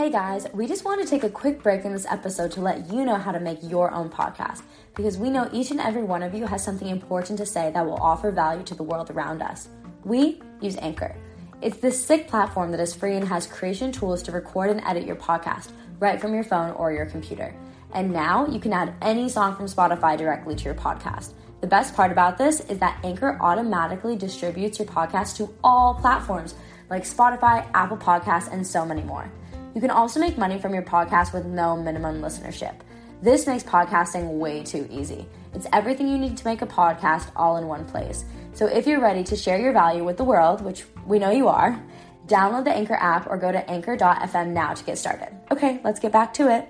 Hey 0.00 0.08
guys, 0.08 0.46
we 0.54 0.66
just 0.66 0.86
want 0.86 1.02
to 1.02 1.06
take 1.06 1.24
a 1.24 1.28
quick 1.28 1.62
break 1.62 1.84
in 1.84 1.92
this 1.92 2.06
episode 2.06 2.52
to 2.52 2.62
let 2.62 2.90
you 2.90 3.04
know 3.04 3.16
how 3.16 3.32
to 3.32 3.38
make 3.38 3.58
your 3.60 3.92
own 3.92 4.08
podcast 4.08 4.62
because 4.96 5.18
we 5.18 5.28
know 5.28 5.50
each 5.52 5.70
and 5.72 5.78
every 5.78 6.02
one 6.02 6.22
of 6.22 6.32
you 6.32 6.46
has 6.46 6.64
something 6.64 6.88
important 6.88 7.36
to 7.38 7.44
say 7.44 7.70
that 7.70 7.84
will 7.84 8.00
offer 8.00 8.30
value 8.30 8.62
to 8.62 8.74
the 8.74 8.82
world 8.82 9.10
around 9.10 9.42
us. 9.42 9.68
We 10.02 10.40
use 10.62 10.78
Anchor. 10.78 11.14
It's 11.60 11.76
this 11.76 12.02
sick 12.02 12.28
platform 12.28 12.70
that 12.70 12.80
is 12.80 12.94
free 12.94 13.14
and 13.14 13.28
has 13.28 13.46
creation 13.46 13.92
tools 13.92 14.22
to 14.22 14.32
record 14.32 14.70
and 14.70 14.80
edit 14.86 15.04
your 15.04 15.16
podcast 15.16 15.72
right 15.98 16.18
from 16.18 16.32
your 16.32 16.44
phone 16.44 16.70
or 16.76 16.92
your 16.92 17.04
computer. 17.04 17.54
And 17.92 18.10
now 18.10 18.46
you 18.46 18.58
can 18.58 18.72
add 18.72 18.94
any 19.02 19.28
song 19.28 19.54
from 19.54 19.66
Spotify 19.66 20.16
directly 20.16 20.56
to 20.56 20.64
your 20.64 20.74
podcast. 20.74 21.34
The 21.60 21.66
best 21.66 21.94
part 21.94 22.10
about 22.10 22.38
this 22.38 22.60
is 22.60 22.78
that 22.78 22.98
Anchor 23.04 23.36
automatically 23.38 24.16
distributes 24.16 24.78
your 24.78 24.88
podcast 24.88 25.36
to 25.36 25.54
all 25.62 25.92
platforms 25.92 26.54
like 26.88 27.02
Spotify, 27.02 27.68
Apple 27.74 27.98
Podcasts, 27.98 28.50
and 28.50 28.66
so 28.66 28.86
many 28.86 29.02
more. 29.02 29.30
You 29.74 29.80
can 29.80 29.90
also 29.90 30.18
make 30.18 30.36
money 30.36 30.58
from 30.58 30.74
your 30.74 30.82
podcast 30.82 31.32
with 31.32 31.46
no 31.46 31.76
minimum 31.76 32.20
listenership. 32.20 32.74
This 33.22 33.46
makes 33.46 33.62
podcasting 33.62 34.38
way 34.38 34.62
too 34.62 34.88
easy. 34.90 35.26
It's 35.54 35.66
everything 35.72 36.08
you 36.08 36.18
need 36.18 36.36
to 36.38 36.44
make 36.44 36.62
a 36.62 36.66
podcast 36.66 37.30
all 37.36 37.56
in 37.56 37.66
one 37.66 37.84
place. 37.84 38.24
So 38.52 38.66
if 38.66 38.86
you're 38.86 39.00
ready 39.00 39.22
to 39.24 39.36
share 39.36 39.60
your 39.60 39.72
value 39.72 40.04
with 40.04 40.16
the 40.16 40.24
world, 40.24 40.60
which 40.62 40.84
we 41.06 41.18
know 41.18 41.30
you 41.30 41.48
are, 41.48 41.80
download 42.26 42.64
the 42.64 42.72
Anchor 42.72 42.94
app 42.94 43.26
or 43.28 43.36
go 43.36 43.52
to 43.52 43.70
anchor.fm 43.70 44.48
now 44.48 44.74
to 44.74 44.84
get 44.84 44.98
started. 44.98 45.36
Okay, 45.50 45.80
let's 45.84 46.00
get 46.00 46.12
back 46.12 46.32
to 46.34 46.48
it. 46.50 46.68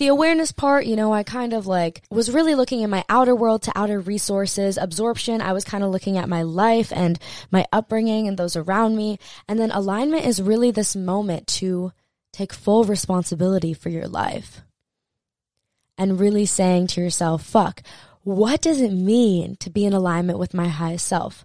The 0.00 0.08
awareness 0.08 0.50
part, 0.50 0.86
you 0.86 0.96
know, 0.96 1.12
I 1.12 1.22
kind 1.22 1.52
of 1.52 1.66
like 1.66 2.02
was 2.10 2.32
really 2.32 2.54
looking 2.54 2.80
in 2.80 2.88
my 2.88 3.04
outer 3.10 3.36
world 3.36 3.60
to 3.64 3.72
outer 3.78 4.00
resources, 4.00 4.78
absorption. 4.78 5.42
I 5.42 5.52
was 5.52 5.62
kind 5.62 5.84
of 5.84 5.90
looking 5.90 6.16
at 6.16 6.26
my 6.26 6.40
life 6.40 6.90
and 6.90 7.18
my 7.50 7.66
upbringing 7.70 8.26
and 8.26 8.38
those 8.38 8.56
around 8.56 8.96
me. 8.96 9.18
And 9.46 9.60
then 9.60 9.70
alignment 9.70 10.24
is 10.24 10.40
really 10.40 10.70
this 10.70 10.96
moment 10.96 11.46
to 11.48 11.92
take 12.32 12.54
full 12.54 12.84
responsibility 12.84 13.74
for 13.74 13.90
your 13.90 14.08
life 14.08 14.62
and 15.98 16.18
really 16.18 16.46
saying 16.46 16.86
to 16.88 17.02
yourself, 17.02 17.44
fuck, 17.44 17.82
what 18.22 18.62
does 18.62 18.80
it 18.80 18.92
mean 18.92 19.56
to 19.56 19.68
be 19.68 19.84
in 19.84 19.92
alignment 19.92 20.38
with 20.38 20.54
my 20.54 20.68
highest 20.68 21.06
self? 21.06 21.44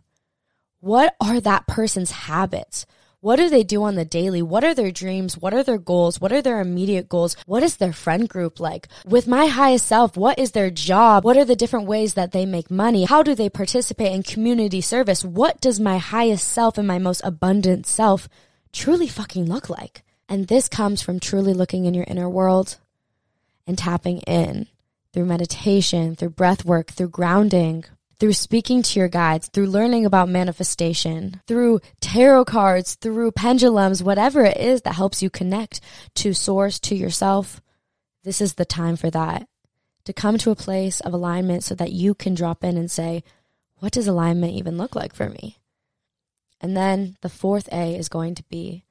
What 0.80 1.14
are 1.20 1.42
that 1.42 1.68
person's 1.68 2.12
habits? 2.12 2.86
What 3.26 3.38
do 3.38 3.50
they 3.50 3.64
do 3.64 3.82
on 3.82 3.96
the 3.96 4.06
daily? 4.06 4.44
What 4.44 4.64
are 4.64 4.76
their 4.76 4.92
dreams? 4.92 5.36
What 5.36 5.56
are 5.56 5.64
their 5.64 5.80
goals? 5.80 6.22
What 6.22 6.32
are 6.32 6.44
their 6.44 6.62
immediate 6.62 7.10
goals? 7.10 7.36
What 7.48 7.64
is 7.64 7.78
their 7.78 7.92
friend 7.92 8.30
group 8.30 8.60
like? 8.60 8.88
With 9.04 9.28
my 9.28 9.48
highest 9.48 9.88
self, 9.88 10.16
what 10.16 10.38
is 10.38 10.52
their 10.52 10.70
job? 10.70 11.26
What 11.26 11.36
are 11.36 11.44
the 11.44 11.56
different 11.56 11.88
ways 11.88 12.14
that 12.14 12.34
they 12.34 12.46
make 12.46 12.70
money? 12.70 13.06
How 13.06 13.24
do 13.24 13.34
they 13.34 13.50
participate 13.50 14.12
in 14.12 14.22
community 14.22 14.80
service? 14.80 15.26
What 15.26 15.60
does 15.60 15.80
my 15.80 15.98
highest 15.98 16.48
self 16.48 16.78
and 16.78 16.88
my 16.88 17.00
most 17.00 17.22
abundant 17.24 17.88
self 17.88 18.30
truly 18.72 19.08
fucking 19.08 19.48
look 19.48 19.72
like? 19.72 20.04
And 20.30 20.48
this 20.48 20.70
comes 20.70 21.02
from 21.02 21.20
truly 21.20 21.56
looking 21.56 21.86
in 21.86 21.96
your 21.96 22.06
inner 22.08 22.30
world 22.30 22.78
and 23.66 23.76
tapping 23.76 24.20
in 24.20 24.68
through 25.14 25.26
meditation, 25.26 26.16
through 26.16 26.30
breath 26.30 26.64
work, 26.64 26.92
through 26.92 27.10
grounding, 27.10 27.86
through 28.20 28.34
speaking 28.34 28.82
to 28.82 29.00
your 29.00 29.10
guides, 29.10 29.48
through 29.48 29.68
learning 29.68 30.06
about 30.06 30.30
manifestation, 30.30 31.42
through 31.48 31.82
tarot 32.00 32.46
cards, 32.46 32.96
through 32.96 33.32
pendulums, 33.32 34.02
whatever 34.02 34.44
it 34.44 34.58
is 34.58 34.82
that 34.84 34.96
helps 34.96 35.22
you 35.22 35.30
connect 35.30 35.82
to 36.16 36.34
source, 36.34 36.80
to 36.80 36.96
yourself, 36.96 37.62
this 38.24 38.42
is 38.42 38.56
the 38.56 38.66
time 38.66 38.96
for 38.96 39.10
that. 39.12 39.48
To 40.06 40.14
come 40.14 40.38
to 40.40 40.52
a 40.52 40.56
place 40.56 41.00
of 41.00 41.14
alignment 41.14 41.64
so 41.64 41.76
that 41.76 41.92
you 41.92 42.14
can 42.14 42.36
drop 42.36 42.64
in 42.64 42.78
and 42.78 42.90
say, 42.90 43.24
what 43.78 43.92
does 43.92 44.08
alignment 44.08 44.54
even 44.54 44.78
look 44.78 44.96
like 44.96 45.14
for 45.14 45.30
me? 45.30 45.58
And 46.62 46.76
then 46.76 47.18
the 47.22 47.30
fourth 47.30 47.68
A 47.72 47.96
is 47.96 48.10
going 48.10 48.36
to 48.36 48.44
be 48.44 48.85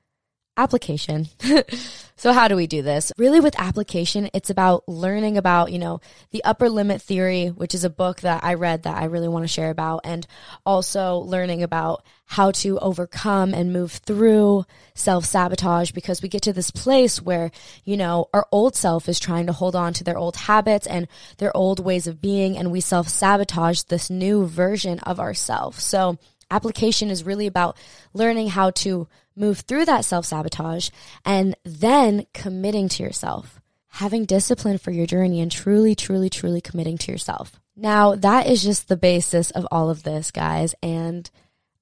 application. 0.57 1.29
so 2.17 2.33
how 2.33 2.49
do 2.49 2.57
we 2.57 2.67
do 2.67 2.83
this? 2.83 3.13
Really 3.17 3.41
with 3.41 3.59
application, 3.59 4.31
it's 4.33 4.51
about 4.51 4.89
learning 4.89 5.37
about, 5.37 5.73
you 5.73 5.79
know, 5.79 6.01
the 6.31 6.45
upper 6.45 6.69
limit 6.69 7.03
theory, 7.03 7.49
which 7.49 7.75
is 7.75 7.85
a 7.85 7.91
book 7.91 8.21
that 8.21 8.45
I 8.45 8.55
read 8.55 8.85
that 8.85 8.97
I 8.97 9.07
really 9.07 9.29
want 9.29 9.45
to 9.45 9.49
share 9.49 9.71
about 9.71 10.03
and 10.05 10.27
also 10.65 11.17
learning 11.19 11.63
about 11.63 12.05
how 12.27 12.51
to 12.51 12.79
overcome 12.79 13.53
and 13.53 13.73
move 13.73 13.93
through 13.93 14.65
self-sabotage 14.95 15.93
because 15.93 16.23
we 16.23 16.29
get 16.29 16.43
to 16.43 16.53
this 16.53 16.71
place 16.71 17.21
where, 17.21 17.51
you 17.85 17.97
know, 17.97 18.29
our 18.33 18.47
old 18.51 18.75
self 18.75 19.09
is 19.09 19.21
trying 19.21 19.47
to 19.47 19.53
hold 19.53 19.77
on 19.77 19.93
to 19.93 20.05
their 20.05 20.17
old 20.17 20.37
habits 20.37 20.87
and 20.87 21.07
their 21.39 21.55
old 21.57 21.85
ways 21.85 22.07
of 22.07 22.21
being 22.21 22.57
and 22.57 22.73
we 22.73 22.81
self-sabotage 22.81 23.83
this 23.83 24.09
new 24.09 24.47
version 24.47 24.99
of 25.01 25.21
ourselves. 25.21 25.83
So 25.85 26.19
application 26.55 27.11
is 27.11 27.25
really 27.25 27.47
about 27.47 27.77
learning 28.13 28.49
how 28.49 28.71
to 28.71 29.09
move 29.37 29.61
through 29.61 29.85
that 29.87 30.05
self 30.05 30.25
sabotage 30.25 30.91
and 31.25 31.57
then 31.65 32.27
committing 32.33 32.89
to 32.91 33.03
yourself, 33.03 33.61
having 33.89 34.25
discipline 34.25 34.79
for 34.79 34.91
your 34.91 35.07
journey 35.07 35.41
and 35.41 35.51
truly, 35.51 35.95
truly, 35.95 36.31
truly 36.31 36.61
committing 36.61 36.99
to 36.99 37.13
yourself. 37.13 37.61
Now, 37.77 38.15
that 38.15 38.47
is 38.47 38.63
just 38.63 38.89
the 38.89 38.97
basis 38.97 39.51
of 39.51 39.67
all 39.71 39.91
of 39.91 40.05
this, 40.05 40.31
guys. 40.31 40.75
And 40.83 41.29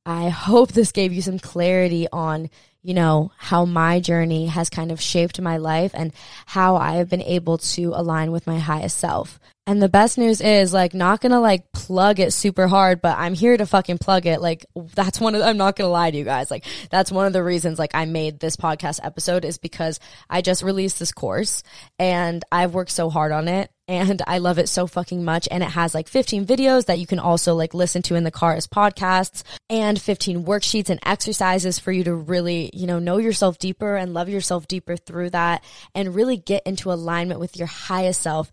I 0.06 0.30
hope 0.30 0.72
this 0.72 0.92
gave 0.92 1.12
you 1.12 1.22
some 1.22 1.38
clarity 1.38 2.06
on, 2.10 2.48
you 2.82 2.94
know, 2.94 3.30
how 3.36 3.64
my 3.64 4.00
journey 4.00 4.46
has 4.46 4.68
kind 4.68 4.90
of 4.90 5.00
shaped 5.00 5.40
my 5.40 5.56
life 5.56 5.92
and 5.94 6.12
how 6.46 6.76
I 6.76 6.94
have 6.94 7.08
been 7.08 7.22
able 7.22 7.58
to 7.58 7.92
align 7.94 8.32
with 8.32 8.46
my 8.46 8.58
highest 8.58 8.98
self. 8.98 9.38
And 9.64 9.80
the 9.80 9.88
best 9.88 10.18
news 10.18 10.40
is 10.40 10.72
like 10.72 10.92
not 10.92 11.20
gonna 11.20 11.40
like 11.40 11.70
plug 11.70 12.18
it 12.18 12.32
super 12.32 12.66
hard, 12.66 13.00
but 13.00 13.16
I'm 13.16 13.34
here 13.34 13.56
to 13.56 13.64
fucking 13.64 13.98
plug 13.98 14.26
it. 14.26 14.40
Like 14.40 14.66
that's 14.74 15.20
one 15.20 15.36
of 15.36 15.42
I'm 15.42 15.56
not 15.56 15.76
gonna 15.76 15.90
lie 15.90 16.10
to 16.10 16.16
you 16.16 16.24
guys. 16.24 16.50
Like 16.50 16.64
that's 16.90 17.12
one 17.12 17.26
of 17.26 17.32
the 17.32 17.44
reasons 17.44 17.78
like 17.78 17.94
I 17.94 18.04
made 18.04 18.40
this 18.40 18.56
podcast 18.56 18.98
episode 19.04 19.44
is 19.44 19.58
because 19.58 20.00
I 20.28 20.42
just 20.42 20.64
released 20.64 20.98
this 20.98 21.12
course 21.12 21.62
and 22.00 22.44
I've 22.50 22.74
worked 22.74 22.90
so 22.90 23.08
hard 23.08 23.30
on 23.30 23.46
it 23.46 23.70
and 23.92 24.22
I 24.26 24.38
love 24.38 24.58
it 24.58 24.68
so 24.68 24.86
fucking 24.86 25.24
much. 25.24 25.46
And 25.50 25.62
it 25.62 25.70
has 25.70 25.94
like 25.94 26.08
15 26.08 26.46
videos 26.46 26.86
that 26.86 26.98
you 26.98 27.06
can 27.06 27.18
also 27.18 27.54
like 27.54 27.74
listen 27.74 28.02
to 28.02 28.14
in 28.14 28.24
the 28.24 28.30
car 28.30 28.54
as 28.54 28.66
podcasts 28.66 29.42
and 29.68 30.00
15 30.00 30.44
worksheets 30.44 30.90
and 30.90 31.00
exercises 31.04 31.78
for 31.78 31.92
you 31.92 32.04
to 32.04 32.14
really, 32.14 32.70
you 32.72 32.86
know, 32.86 32.98
know 32.98 33.18
yourself 33.18 33.58
deeper 33.58 33.96
and 33.96 34.14
love 34.14 34.28
yourself 34.28 34.66
deeper 34.66 34.96
through 34.96 35.30
that 35.30 35.62
and 35.94 36.14
really 36.14 36.36
get 36.36 36.62
into 36.66 36.92
alignment 36.92 37.40
with 37.40 37.56
your 37.56 37.66
highest 37.68 38.22
self 38.22 38.50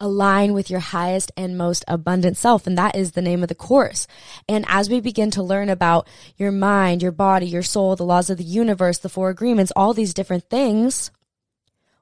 align 0.00 0.54
with 0.54 0.70
your 0.70 0.80
highest 0.80 1.30
and 1.36 1.58
most 1.58 1.84
abundant 1.86 2.36
self. 2.36 2.66
And 2.66 2.78
that 2.78 2.96
is 2.96 3.12
the 3.12 3.22
name 3.22 3.42
of 3.42 3.50
the 3.50 3.54
course. 3.54 4.06
And 4.48 4.64
as 4.66 4.88
we 4.88 5.00
begin 5.00 5.30
to 5.32 5.42
learn 5.42 5.68
about 5.68 6.08
your 6.36 6.52
mind, 6.52 7.02
your 7.02 7.12
body, 7.12 7.46
your 7.46 7.62
soul, 7.62 7.96
the 7.96 8.04
laws 8.04 8.30
of 8.30 8.38
the 8.38 8.44
universe, 8.44 8.98
the 8.98 9.10
four 9.10 9.28
agreements, 9.28 9.72
all 9.76 9.92
these 9.92 10.14
different 10.14 10.48
things, 10.48 11.10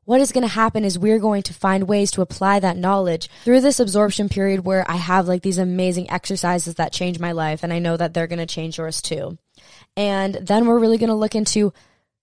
what 0.08 0.22
is 0.22 0.32
going 0.32 0.40
to 0.40 0.48
happen 0.48 0.86
is 0.86 0.98
we're 0.98 1.18
going 1.18 1.42
to 1.42 1.52
find 1.52 1.86
ways 1.86 2.10
to 2.12 2.22
apply 2.22 2.58
that 2.58 2.78
knowledge 2.78 3.28
through 3.44 3.60
this 3.60 3.78
absorption 3.78 4.30
period 4.30 4.64
where 4.64 4.90
I 4.90 4.96
have 4.96 5.28
like 5.28 5.42
these 5.42 5.58
amazing 5.58 6.10
exercises 6.10 6.76
that 6.76 6.94
change 6.94 7.18
my 7.18 7.32
life. 7.32 7.62
And 7.62 7.74
I 7.74 7.78
know 7.78 7.94
that 7.94 8.14
they're 8.14 8.26
going 8.26 8.38
to 8.38 8.46
change 8.46 8.78
yours 8.78 9.02
too. 9.02 9.36
And 9.98 10.34
then 10.36 10.64
we're 10.64 10.78
really 10.78 10.96
going 10.96 11.10
to 11.10 11.14
look 11.14 11.34
into 11.34 11.74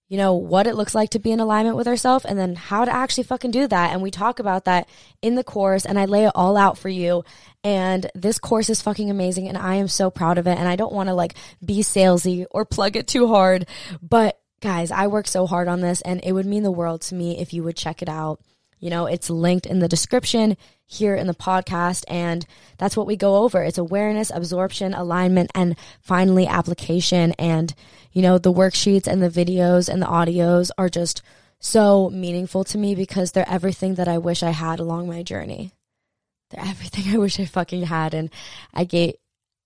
you 0.07 0.17
know, 0.17 0.33
what 0.33 0.65
it 0.65 0.75
looks 0.75 0.95
like 0.95 1.11
to 1.11 1.19
be 1.19 1.31
in 1.31 1.39
alignment 1.39 1.75
with 1.75 1.87
ourselves 1.87 2.25
and 2.25 2.37
then 2.37 2.55
how 2.55 2.85
to 2.85 2.93
actually 2.93 3.23
fucking 3.23 3.51
do 3.51 3.67
that. 3.67 3.91
And 3.91 4.01
we 4.01 4.11
talk 4.11 4.39
about 4.39 4.65
that 4.65 4.89
in 5.21 5.35
the 5.35 5.43
course 5.43 5.85
and 5.85 5.99
I 5.99 6.05
lay 6.05 6.25
it 6.25 6.31
all 6.33 6.57
out 6.57 6.79
for 6.79 6.89
you. 6.89 7.23
And 7.63 8.09
this 8.15 8.39
course 8.39 8.69
is 8.69 8.81
fucking 8.81 9.11
amazing 9.11 9.47
and 9.47 9.57
I 9.57 9.75
am 9.75 9.87
so 9.87 10.09
proud 10.09 10.39
of 10.39 10.47
it. 10.47 10.57
And 10.57 10.67
I 10.67 10.75
don't 10.75 10.93
want 10.93 11.09
to 11.09 11.13
like 11.13 11.35
be 11.63 11.81
salesy 11.81 12.45
or 12.49 12.65
plug 12.65 12.95
it 12.95 13.07
too 13.07 13.27
hard. 13.27 13.67
But 14.01 14.39
guys, 14.61 14.91
I 14.91 15.07
work 15.07 15.27
so 15.27 15.45
hard 15.47 15.67
on 15.67 15.81
this 15.81 16.01
and 16.01 16.19
it 16.23 16.31
would 16.31 16.45
mean 16.45 16.63
the 16.63 16.71
world 16.71 17.01
to 17.03 17.15
me 17.15 17.39
if 17.39 17.53
you 17.53 17.63
would 17.63 17.75
check 17.75 18.01
it 18.01 18.09
out. 18.09 18.39
You 18.79 18.89
know, 18.89 19.05
it's 19.05 19.29
linked 19.29 19.65
in 19.65 19.79
the 19.79 19.87
description 19.87 20.57
here 20.85 21.15
in 21.15 21.27
the 21.27 21.33
podcast. 21.33 22.03
And 22.07 22.45
that's 22.77 22.95
what 22.95 23.07
we 23.07 23.15
go 23.15 23.37
over. 23.37 23.63
It's 23.63 23.77
awareness, 23.77 24.31
absorption, 24.33 24.93
alignment, 24.93 25.51
and 25.55 25.75
finally 26.01 26.45
application. 26.45 27.31
And, 27.39 27.73
you 28.11 28.21
know, 28.21 28.37
the 28.37 28.53
worksheets 28.53 29.07
and 29.07 29.23
the 29.23 29.29
videos 29.29 29.89
and 29.89 30.01
the 30.01 30.07
audios 30.07 30.69
are 30.77 30.89
just 30.89 31.21
so 31.59 32.09
meaningful 32.11 32.63
to 32.65 32.77
me 32.77 32.95
because 32.95 33.31
they're 33.31 33.49
everything 33.49 33.95
that 33.95 34.07
I 34.07 34.17
wish 34.17 34.43
I 34.43 34.51
had 34.51 34.79
along 34.79 35.07
my 35.07 35.23
journey. 35.23 35.71
They're 36.51 36.65
everything 36.65 37.13
I 37.13 37.17
wish 37.17 37.39
I 37.39 37.45
fucking 37.45 37.83
had. 37.83 38.13
And 38.13 38.29
I 38.73 38.83
get, 38.83 39.19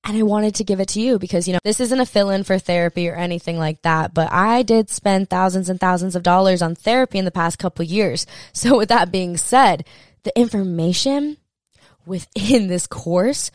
and 0.03 0.18
I 0.18 0.24
wanted 0.24 0.56
to 0.56 0.63
give 0.63 0.79
it 0.79 0.89
to 0.89 1.01
you 1.01 1.20
because, 1.20 1.48
you 1.48 1.53
know, 1.53 1.60
this 1.63 1.79
isn't 1.79 2.00
a 2.00 2.06
fill 2.06 2.29
in 2.29 2.44
for 2.44 2.58
therapy 2.58 3.10
or 3.10 3.15
anything 3.15 3.58
like 3.58 3.82
that, 3.82 4.13
but 4.13 4.32
I 4.32 4.63
did 4.63 4.89
spend 4.89 5.29
thousands 5.29 5.70
and 5.70 5.79
thousands 5.79 6.15
of 6.15 6.24
dollars 6.24 6.62
on 6.62 6.75
therapy 6.75 7.18
in 7.18 7.25
the 7.25 7.32
past 7.32 7.60
couple 7.60 7.84
years. 7.86 8.25
So 8.53 8.77
with 8.77 8.89
that 8.89 9.12
being 9.12 9.38
said, 9.38 9.86
the 10.24 10.38
information 10.38 11.38
within 12.06 12.68
this 12.68 12.88
course 12.88 13.51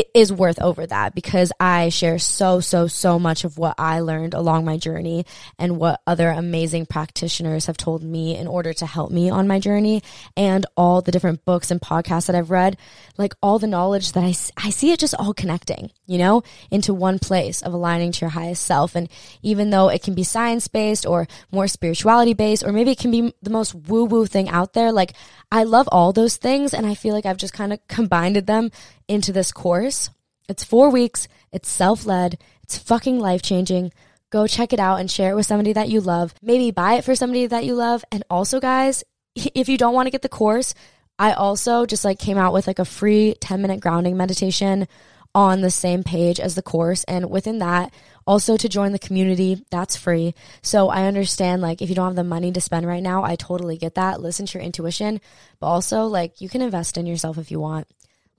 it 0.00 0.10
is 0.14 0.32
worth 0.32 0.58
over 0.62 0.86
that 0.86 1.14
because 1.14 1.52
I 1.60 1.90
share 1.90 2.18
so, 2.18 2.60
so, 2.60 2.86
so 2.86 3.18
much 3.18 3.44
of 3.44 3.58
what 3.58 3.74
I 3.76 4.00
learned 4.00 4.32
along 4.32 4.64
my 4.64 4.78
journey 4.78 5.26
and 5.58 5.76
what 5.76 6.00
other 6.06 6.30
amazing 6.30 6.86
practitioners 6.86 7.66
have 7.66 7.76
told 7.76 8.02
me 8.02 8.34
in 8.34 8.46
order 8.46 8.72
to 8.72 8.86
help 8.86 9.10
me 9.10 9.28
on 9.28 9.46
my 9.46 9.58
journey 9.58 10.02
and 10.38 10.64
all 10.74 11.02
the 11.02 11.12
different 11.12 11.44
books 11.44 11.70
and 11.70 11.82
podcasts 11.82 12.28
that 12.28 12.34
I've 12.34 12.50
read, 12.50 12.78
like 13.18 13.34
all 13.42 13.58
the 13.58 13.66
knowledge 13.66 14.12
that 14.12 14.24
I, 14.24 14.34
I 14.56 14.70
see 14.70 14.90
it 14.92 15.00
just 15.00 15.14
all 15.16 15.34
connecting, 15.34 15.90
you 16.06 16.16
know, 16.16 16.44
into 16.70 16.94
one 16.94 17.18
place 17.18 17.60
of 17.60 17.74
aligning 17.74 18.12
to 18.12 18.20
your 18.22 18.30
highest 18.30 18.64
self. 18.64 18.96
And 18.96 19.06
even 19.42 19.68
though 19.68 19.90
it 19.90 20.02
can 20.02 20.14
be 20.14 20.24
science 20.24 20.66
based 20.66 21.04
or 21.04 21.28
more 21.52 21.68
spirituality 21.68 22.32
based, 22.32 22.64
or 22.64 22.72
maybe 22.72 22.92
it 22.92 22.98
can 22.98 23.10
be 23.10 23.34
the 23.42 23.50
most 23.50 23.74
woo 23.74 24.06
woo 24.06 24.24
thing 24.24 24.48
out 24.48 24.72
there, 24.72 24.92
like 24.92 25.12
I 25.52 25.64
love 25.64 25.90
all 25.92 26.14
those 26.14 26.38
things. 26.38 26.72
And 26.72 26.86
I 26.86 26.94
feel 26.94 27.12
like 27.12 27.26
I've 27.26 27.36
just 27.36 27.52
kind 27.52 27.74
of 27.74 27.86
combined 27.86 28.36
them 28.36 28.70
into 29.10 29.32
this 29.32 29.52
course. 29.52 30.08
It's 30.48 30.64
four 30.64 30.90
weeks. 30.90 31.28
It's 31.52 31.68
self 31.68 32.06
led. 32.06 32.38
It's 32.62 32.78
fucking 32.78 33.18
life 33.18 33.42
changing. 33.42 33.92
Go 34.30 34.46
check 34.46 34.72
it 34.72 34.78
out 34.78 35.00
and 35.00 35.10
share 35.10 35.32
it 35.32 35.34
with 35.34 35.46
somebody 35.46 35.72
that 35.72 35.88
you 35.88 36.00
love. 36.00 36.32
Maybe 36.40 36.70
buy 36.70 36.94
it 36.94 37.04
for 37.04 37.16
somebody 37.16 37.46
that 37.48 37.64
you 37.64 37.74
love. 37.74 38.04
And 38.12 38.22
also, 38.30 38.60
guys, 38.60 39.02
if 39.34 39.68
you 39.68 39.76
don't 39.76 39.94
want 39.94 40.06
to 40.06 40.12
get 40.12 40.22
the 40.22 40.28
course, 40.28 40.74
I 41.18 41.32
also 41.32 41.84
just 41.84 42.04
like 42.04 42.18
came 42.18 42.38
out 42.38 42.52
with 42.52 42.66
like 42.66 42.78
a 42.78 42.84
free 42.84 43.34
10 43.40 43.60
minute 43.60 43.80
grounding 43.80 44.16
meditation 44.16 44.86
on 45.34 45.60
the 45.60 45.70
same 45.70 46.02
page 46.02 46.40
as 46.40 46.54
the 46.54 46.62
course. 46.62 47.04
And 47.04 47.30
within 47.30 47.58
that, 47.58 47.92
also 48.26 48.56
to 48.56 48.68
join 48.68 48.92
the 48.92 48.98
community, 48.98 49.64
that's 49.70 49.96
free. 49.96 50.34
So 50.62 50.88
I 50.88 51.06
understand 51.06 51.62
like 51.62 51.82
if 51.82 51.88
you 51.88 51.94
don't 51.94 52.06
have 52.06 52.16
the 52.16 52.24
money 52.24 52.52
to 52.52 52.60
spend 52.60 52.86
right 52.86 53.02
now, 53.02 53.24
I 53.24 53.36
totally 53.36 53.76
get 53.76 53.96
that. 53.96 54.20
Listen 54.20 54.46
to 54.46 54.58
your 54.58 54.64
intuition, 54.64 55.20
but 55.58 55.66
also 55.66 56.06
like 56.06 56.40
you 56.40 56.48
can 56.48 56.62
invest 56.62 56.96
in 56.96 57.06
yourself 57.06 57.38
if 57.38 57.50
you 57.50 57.60
want 57.60 57.86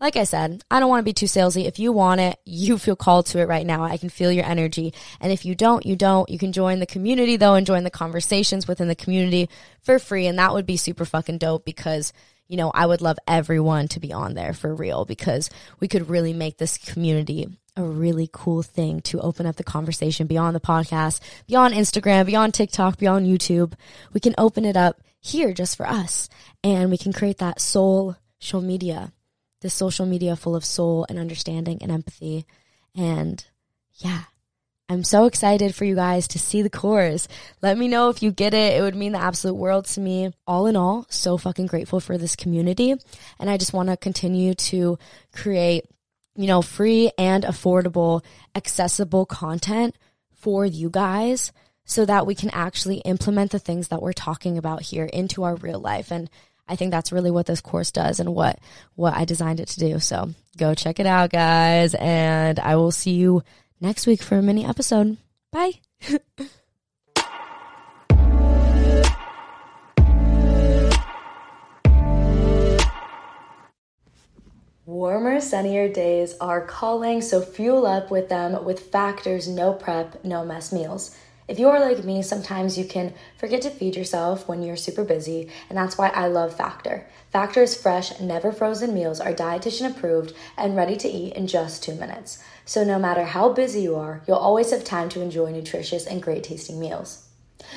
like 0.01 0.15
I 0.15 0.23
said, 0.23 0.63
I 0.71 0.79
don't 0.79 0.89
want 0.89 1.01
to 1.01 1.09
be 1.09 1.13
too 1.13 1.27
salesy. 1.27 1.65
If 1.65 1.77
you 1.77 1.91
want 1.91 2.21
it, 2.21 2.39
you 2.43 2.79
feel 2.79 2.95
called 2.95 3.27
to 3.27 3.39
it 3.39 3.47
right 3.47 3.65
now. 3.65 3.83
I 3.83 3.97
can 3.97 4.09
feel 4.09 4.31
your 4.31 4.45
energy. 4.45 4.95
And 5.21 5.31
if 5.31 5.45
you 5.45 5.53
don't, 5.53 5.85
you 5.85 5.95
don't. 5.95 6.27
You 6.27 6.39
can 6.39 6.51
join 6.51 6.79
the 6.79 6.87
community 6.87 7.37
though 7.37 7.53
and 7.53 7.67
join 7.67 7.83
the 7.83 7.91
conversations 7.91 8.67
within 8.67 8.87
the 8.87 8.95
community 8.95 9.47
for 9.83 9.99
free. 9.99 10.25
And 10.25 10.39
that 10.39 10.53
would 10.53 10.65
be 10.65 10.75
super 10.75 11.05
fucking 11.05 11.37
dope 11.37 11.65
because, 11.65 12.13
you 12.47 12.57
know, 12.57 12.71
I 12.73 12.87
would 12.87 13.01
love 13.01 13.19
everyone 13.27 13.89
to 13.89 13.99
be 13.99 14.11
on 14.11 14.33
there 14.33 14.53
for 14.53 14.73
real 14.73 15.05
because 15.05 15.51
we 15.79 15.87
could 15.87 16.09
really 16.09 16.33
make 16.33 16.57
this 16.57 16.79
community 16.79 17.47
a 17.77 17.83
really 17.83 18.27
cool 18.33 18.63
thing 18.63 19.01
to 19.01 19.21
open 19.21 19.45
up 19.45 19.55
the 19.55 19.63
conversation 19.63 20.25
beyond 20.25 20.55
the 20.55 20.59
podcast, 20.59 21.19
beyond 21.45 21.75
Instagram, 21.75 22.25
beyond 22.25 22.55
TikTok, 22.55 22.97
beyond 22.97 23.27
YouTube. 23.27 23.73
We 24.13 24.19
can 24.19 24.33
open 24.39 24.65
it 24.65 24.75
up 24.75 24.99
here 25.19 25.53
just 25.53 25.77
for 25.77 25.87
us 25.87 26.27
and 26.63 26.89
we 26.89 26.97
can 26.97 27.13
create 27.13 27.37
that 27.37 27.61
soul 27.61 28.15
social 28.41 28.61
media 28.61 29.13
this 29.61 29.73
social 29.73 30.05
media 30.05 30.35
full 30.35 30.55
of 30.55 30.65
soul 30.65 31.05
and 31.09 31.17
understanding 31.17 31.79
and 31.81 31.91
empathy. 31.91 32.45
And 32.95 33.43
yeah, 33.95 34.23
I'm 34.89 35.03
so 35.05 35.25
excited 35.25 35.73
for 35.73 35.85
you 35.85 35.95
guys 35.95 36.27
to 36.29 36.39
see 36.39 36.61
the 36.61 36.69
course. 36.69 37.27
Let 37.61 37.77
me 37.77 37.87
know 37.87 38.09
if 38.09 38.21
you 38.21 38.31
get 38.31 38.53
it. 38.53 38.77
It 38.77 38.81
would 38.81 38.95
mean 38.95 39.13
the 39.13 39.21
absolute 39.21 39.55
world 39.55 39.85
to 39.85 40.01
me. 40.01 40.33
All 40.45 40.67
in 40.67 40.75
all, 40.75 41.05
so 41.09 41.37
fucking 41.37 41.67
grateful 41.67 42.01
for 42.01 42.17
this 42.17 42.35
community. 42.35 42.95
And 43.39 43.49
I 43.49 43.57
just 43.57 43.71
want 43.71 43.89
to 43.89 43.95
continue 43.95 44.53
to 44.53 44.99
create, 45.31 45.85
you 46.35 46.47
know, 46.47 46.61
free 46.61 47.11
and 47.17 47.45
affordable, 47.45 48.23
accessible 48.53 49.25
content 49.25 49.95
for 50.33 50.65
you 50.65 50.89
guys 50.89 51.53
so 51.85 52.05
that 52.05 52.25
we 52.25 52.35
can 52.35 52.49
actually 52.49 52.97
implement 52.99 53.51
the 53.51 53.59
things 53.59 53.89
that 53.89 54.01
we're 54.01 54.13
talking 54.13 54.57
about 54.57 54.81
here 54.81 55.05
into 55.05 55.43
our 55.43 55.55
real 55.55 55.79
life. 55.79 56.11
And 56.11 56.29
I 56.71 56.77
think 56.77 56.91
that's 56.91 57.11
really 57.11 57.31
what 57.31 57.47
this 57.47 57.59
course 57.59 57.91
does 57.91 58.21
and 58.21 58.33
what 58.33 58.57
what 58.95 59.13
I 59.13 59.25
designed 59.25 59.59
it 59.59 59.67
to 59.69 59.79
do. 59.79 59.99
So 59.99 60.29
go 60.57 60.73
check 60.73 61.01
it 61.01 61.05
out, 61.05 61.29
guys, 61.29 61.93
and 61.95 62.57
I 62.59 62.77
will 62.77 62.91
see 62.91 63.11
you 63.11 63.43
next 63.81 64.07
week 64.07 64.23
for 64.23 64.37
a 64.37 64.41
mini 64.41 64.65
episode. 64.65 65.17
Bye. 65.51 65.73
Warmer, 74.85 75.41
sunnier 75.41 75.89
days 75.89 76.35
are 76.39 76.65
calling, 76.65 77.21
so 77.21 77.41
fuel 77.41 77.85
up 77.85 78.09
with 78.11 78.29
them 78.29 78.63
with 78.63 78.91
Factor's 78.91 79.45
no 79.45 79.73
prep, 79.73 80.23
no 80.23 80.45
mess 80.45 80.71
meals. 80.71 81.17
If 81.51 81.59
you 81.59 81.67
are 81.67 81.81
like 81.81 82.05
me, 82.05 82.21
sometimes 82.21 82.77
you 82.77 82.85
can 82.85 83.13
forget 83.37 83.61
to 83.63 83.69
feed 83.69 83.97
yourself 83.97 84.47
when 84.47 84.63
you're 84.63 84.77
super 84.77 85.03
busy, 85.03 85.49
and 85.67 85.77
that's 85.77 85.97
why 85.97 86.07
I 86.07 86.27
love 86.27 86.55
Factor. 86.55 87.05
Factor's 87.29 87.75
fresh, 87.75 88.17
never 88.21 88.53
frozen 88.53 88.93
meals 88.93 89.19
are 89.19 89.33
dietitian 89.33 89.91
approved 89.91 90.33
and 90.55 90.77
ready 90.77 90.95
to 90.95 91.09
eat 91.09 91.33
in 91.33 91.47
just 91.47 91.83
two 91.83 91.95
minutes. 91.95 92.41
So 92.63 92.85
no 92.85 92.97
matter 92.97 93.25
how 93.25 93.51
busy 93.51 93.81
you 93.81 93.97
are, 93.97 94.21
you'll 94.25 94.37
always 94.37 94.71
have 94.71 94.85
time 94.85 95.09
to 95.09 95.21
enjoy 95.21 95.51
nutritious 95.51 96.07
and 96.07 96.23
great 96.23 96.45
tasting 96.45 96.79
meals. 96.79 97.27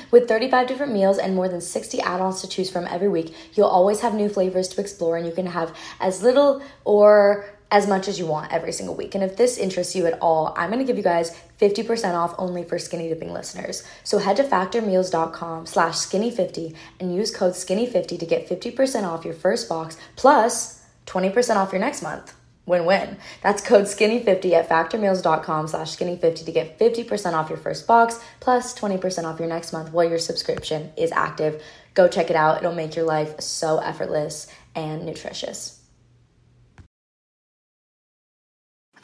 With 0.09 0.29
35 0.29 0.67
different 0.67 0.93
meals 0.93 1.17
and 1.17 1.35
more 1.35 1.49
than 1.49 1.59
60 1.59 1.99
add 1.99 2.21
ons 2.21 2.39
to 2.41 2.47
choose 2.47 2.69
from 2.69 2.87
every 2.87 3.09
week, 3.09 3.35
you'll 3.55 3.67
always 3.67 3.99
have 3.99 4.13
new 4.13 4.29
flavors 4.29 4.69
to 4.69 4.79
explore, 4.79 5.17
and 5.17 5.27
you 5.27 5.33
can 5.33 5.47
have 5.47 5.75
as 5.99 6.23
little 6.23 6.61
or 6.85 7.45
as 7.75 7.87
much 7.89 8.07
as 8.07 8.17
you 8.17 8.25
want 8.25 8.53
every 8.53 8.71
single 8.71 8.95
week. 8.95 9.15
And 9.15 9.23
if 9.23 9.35
this 9.35 9.57
interests 9.57 9.97
you 9.97 10.05
at 10.05 10.17
all, 10.21 10.53
I'm 10.55 10.71
going 10.71 10.79
to 10.79 10.85
give 10.85 10.95
you 10.95 11.03
guys 11.03 11.37
50% 11.59 12.13
off 12.13 12.33
only 12.37 12.63
for 12.63 12.79
skinny 12.79 13.09
dipping 13.09 13.33
listeners. 13.33 13.83
So 14.05 14.17
head 14.17 14.37
to 14.37 14.43
factormeals.com 14.43 15.65
slash 15.65 15.95
skinny50 15.95 16.73
and 17.01 17.13
use 17.13 17.35
code 17.35 17.51
skinny50 17.51 18.17
to 18.17 18.25
get 18.25 18.47
50% 18.47 19.03
off 19.03 19.25
your 19.25 19.33
first 19.33 19.67
box 19.67 19.97
plus 20.15 20.85
20% 21.05 21.57
off 21.57 21.73
your 21.73 21.81
next 21.81 22.01
month. 22.01 22.33
win-win. 22.65 23.17
That's 23.43 23.61
code 23.61 23.83
skinny50 23.83 24.53
at 24.53 24.69
factormeals.com 24.69 25.67
slash 25.67 25.97
skinny50 25.97 26.45
to 26.45 26.51
get 26.53 26.79
50% 26.79 27.33
off 27.33 27.49
your 27.49 27.59
first 27.59 27.85
box 27.85 28.21
plus 28.39 28.73
20% 28.73 29.25
off 29.25 29.37
your 29.37 29.49
next 29.49 29.73
month 29.73 29.91
while 29.91 30.07
your 30.07 30.17
subscription 30.17 30.93
is 30.95 31.11
active. 31.11 31.61
Go 31.93 32.07
check 32.07 32.29
it 32.29 32.37
out. 32.37 32.59
It'll 32.59 32.73
make 32.73 32.95
your 32.95 33.05
life 33.05 33.41
so 33.41 33.79
effortless 33.79 34.47
and 34.73 35.05
nutritious. 35.05 35.74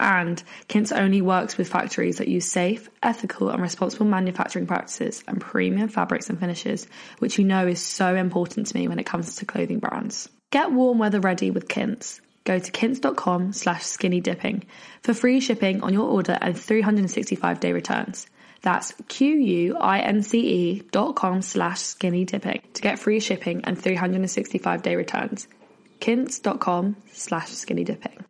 And 0.00 0.42
Quince 0.68 0.92
only 0.92 1.20
works 1.20 1.58
with 1.58 1.68
factories 1.68 2.18
that 2.18 2.28
use 2.28 2.50
safe, 2.50 2.88
ethical, 3.02 3.50
and 3.50 3.60
responsible 3.60 4.06
manufacturing 4.06 4.66
practices 4.66 5.24
and 5.26 5.40
premium 5.40 5.88
fabrics 5.88 6.30
and 6.30 6.38
finishes, 6.38 6.86
which 7.18 7.38
you 7.38 7.44
know 7.44 7.66
is 7.66 7.82
so 7.82 8.14
important 8.14 8.68
to 8.68 8.76
me 8.76 8.86
when 8.86 8.98
it 8.98 9.06
comes 9.06 9.36
to 9.36 9.44
clothing 9.44 9.80
brands. 9.80 10.28
Get 10.50 10.72
warm 10.72 10.98
weather 10.98 11.20
ready 11.20 11.50
with 11.50 11.68
Quince. 11.68 12.20
Go 12.44 12.58
to 12.58 12.72
quince.com 12.72 13.52
slash 13.52 13.84
skinny 13.84 14.22
dipping 14.22 14.64
for 15.02 15.12
free 15.12 15.40
shipping 15.40 15.82
on 15.82 15.92
your 15.92 16.08
order 16.08 16.38
and 16.40 16.58
365 16.58 17.60
day 17.60 17.72
returns. 17.72 18.26
That's 18.62 18.94
Q-U-I-N-C-E 19.08 20.82
dot 20.90 21.14
com 21.14 21.42
slash 21.42 21.80
skinny 21.80 22.24
dipping 22.24 22.62
to 22.72 22.82
get 22.82 22.98
free 22.98 23.20
shipping 23.20 23.64
and 23.64 23.78
365 23.78 24.82
day 24.82 24.96
returns. 24.96 25.46
Quince.com 26.00 26.96
slash 27.12 27.50
skinny 27.50 27.84
dipping. 27.84 28.24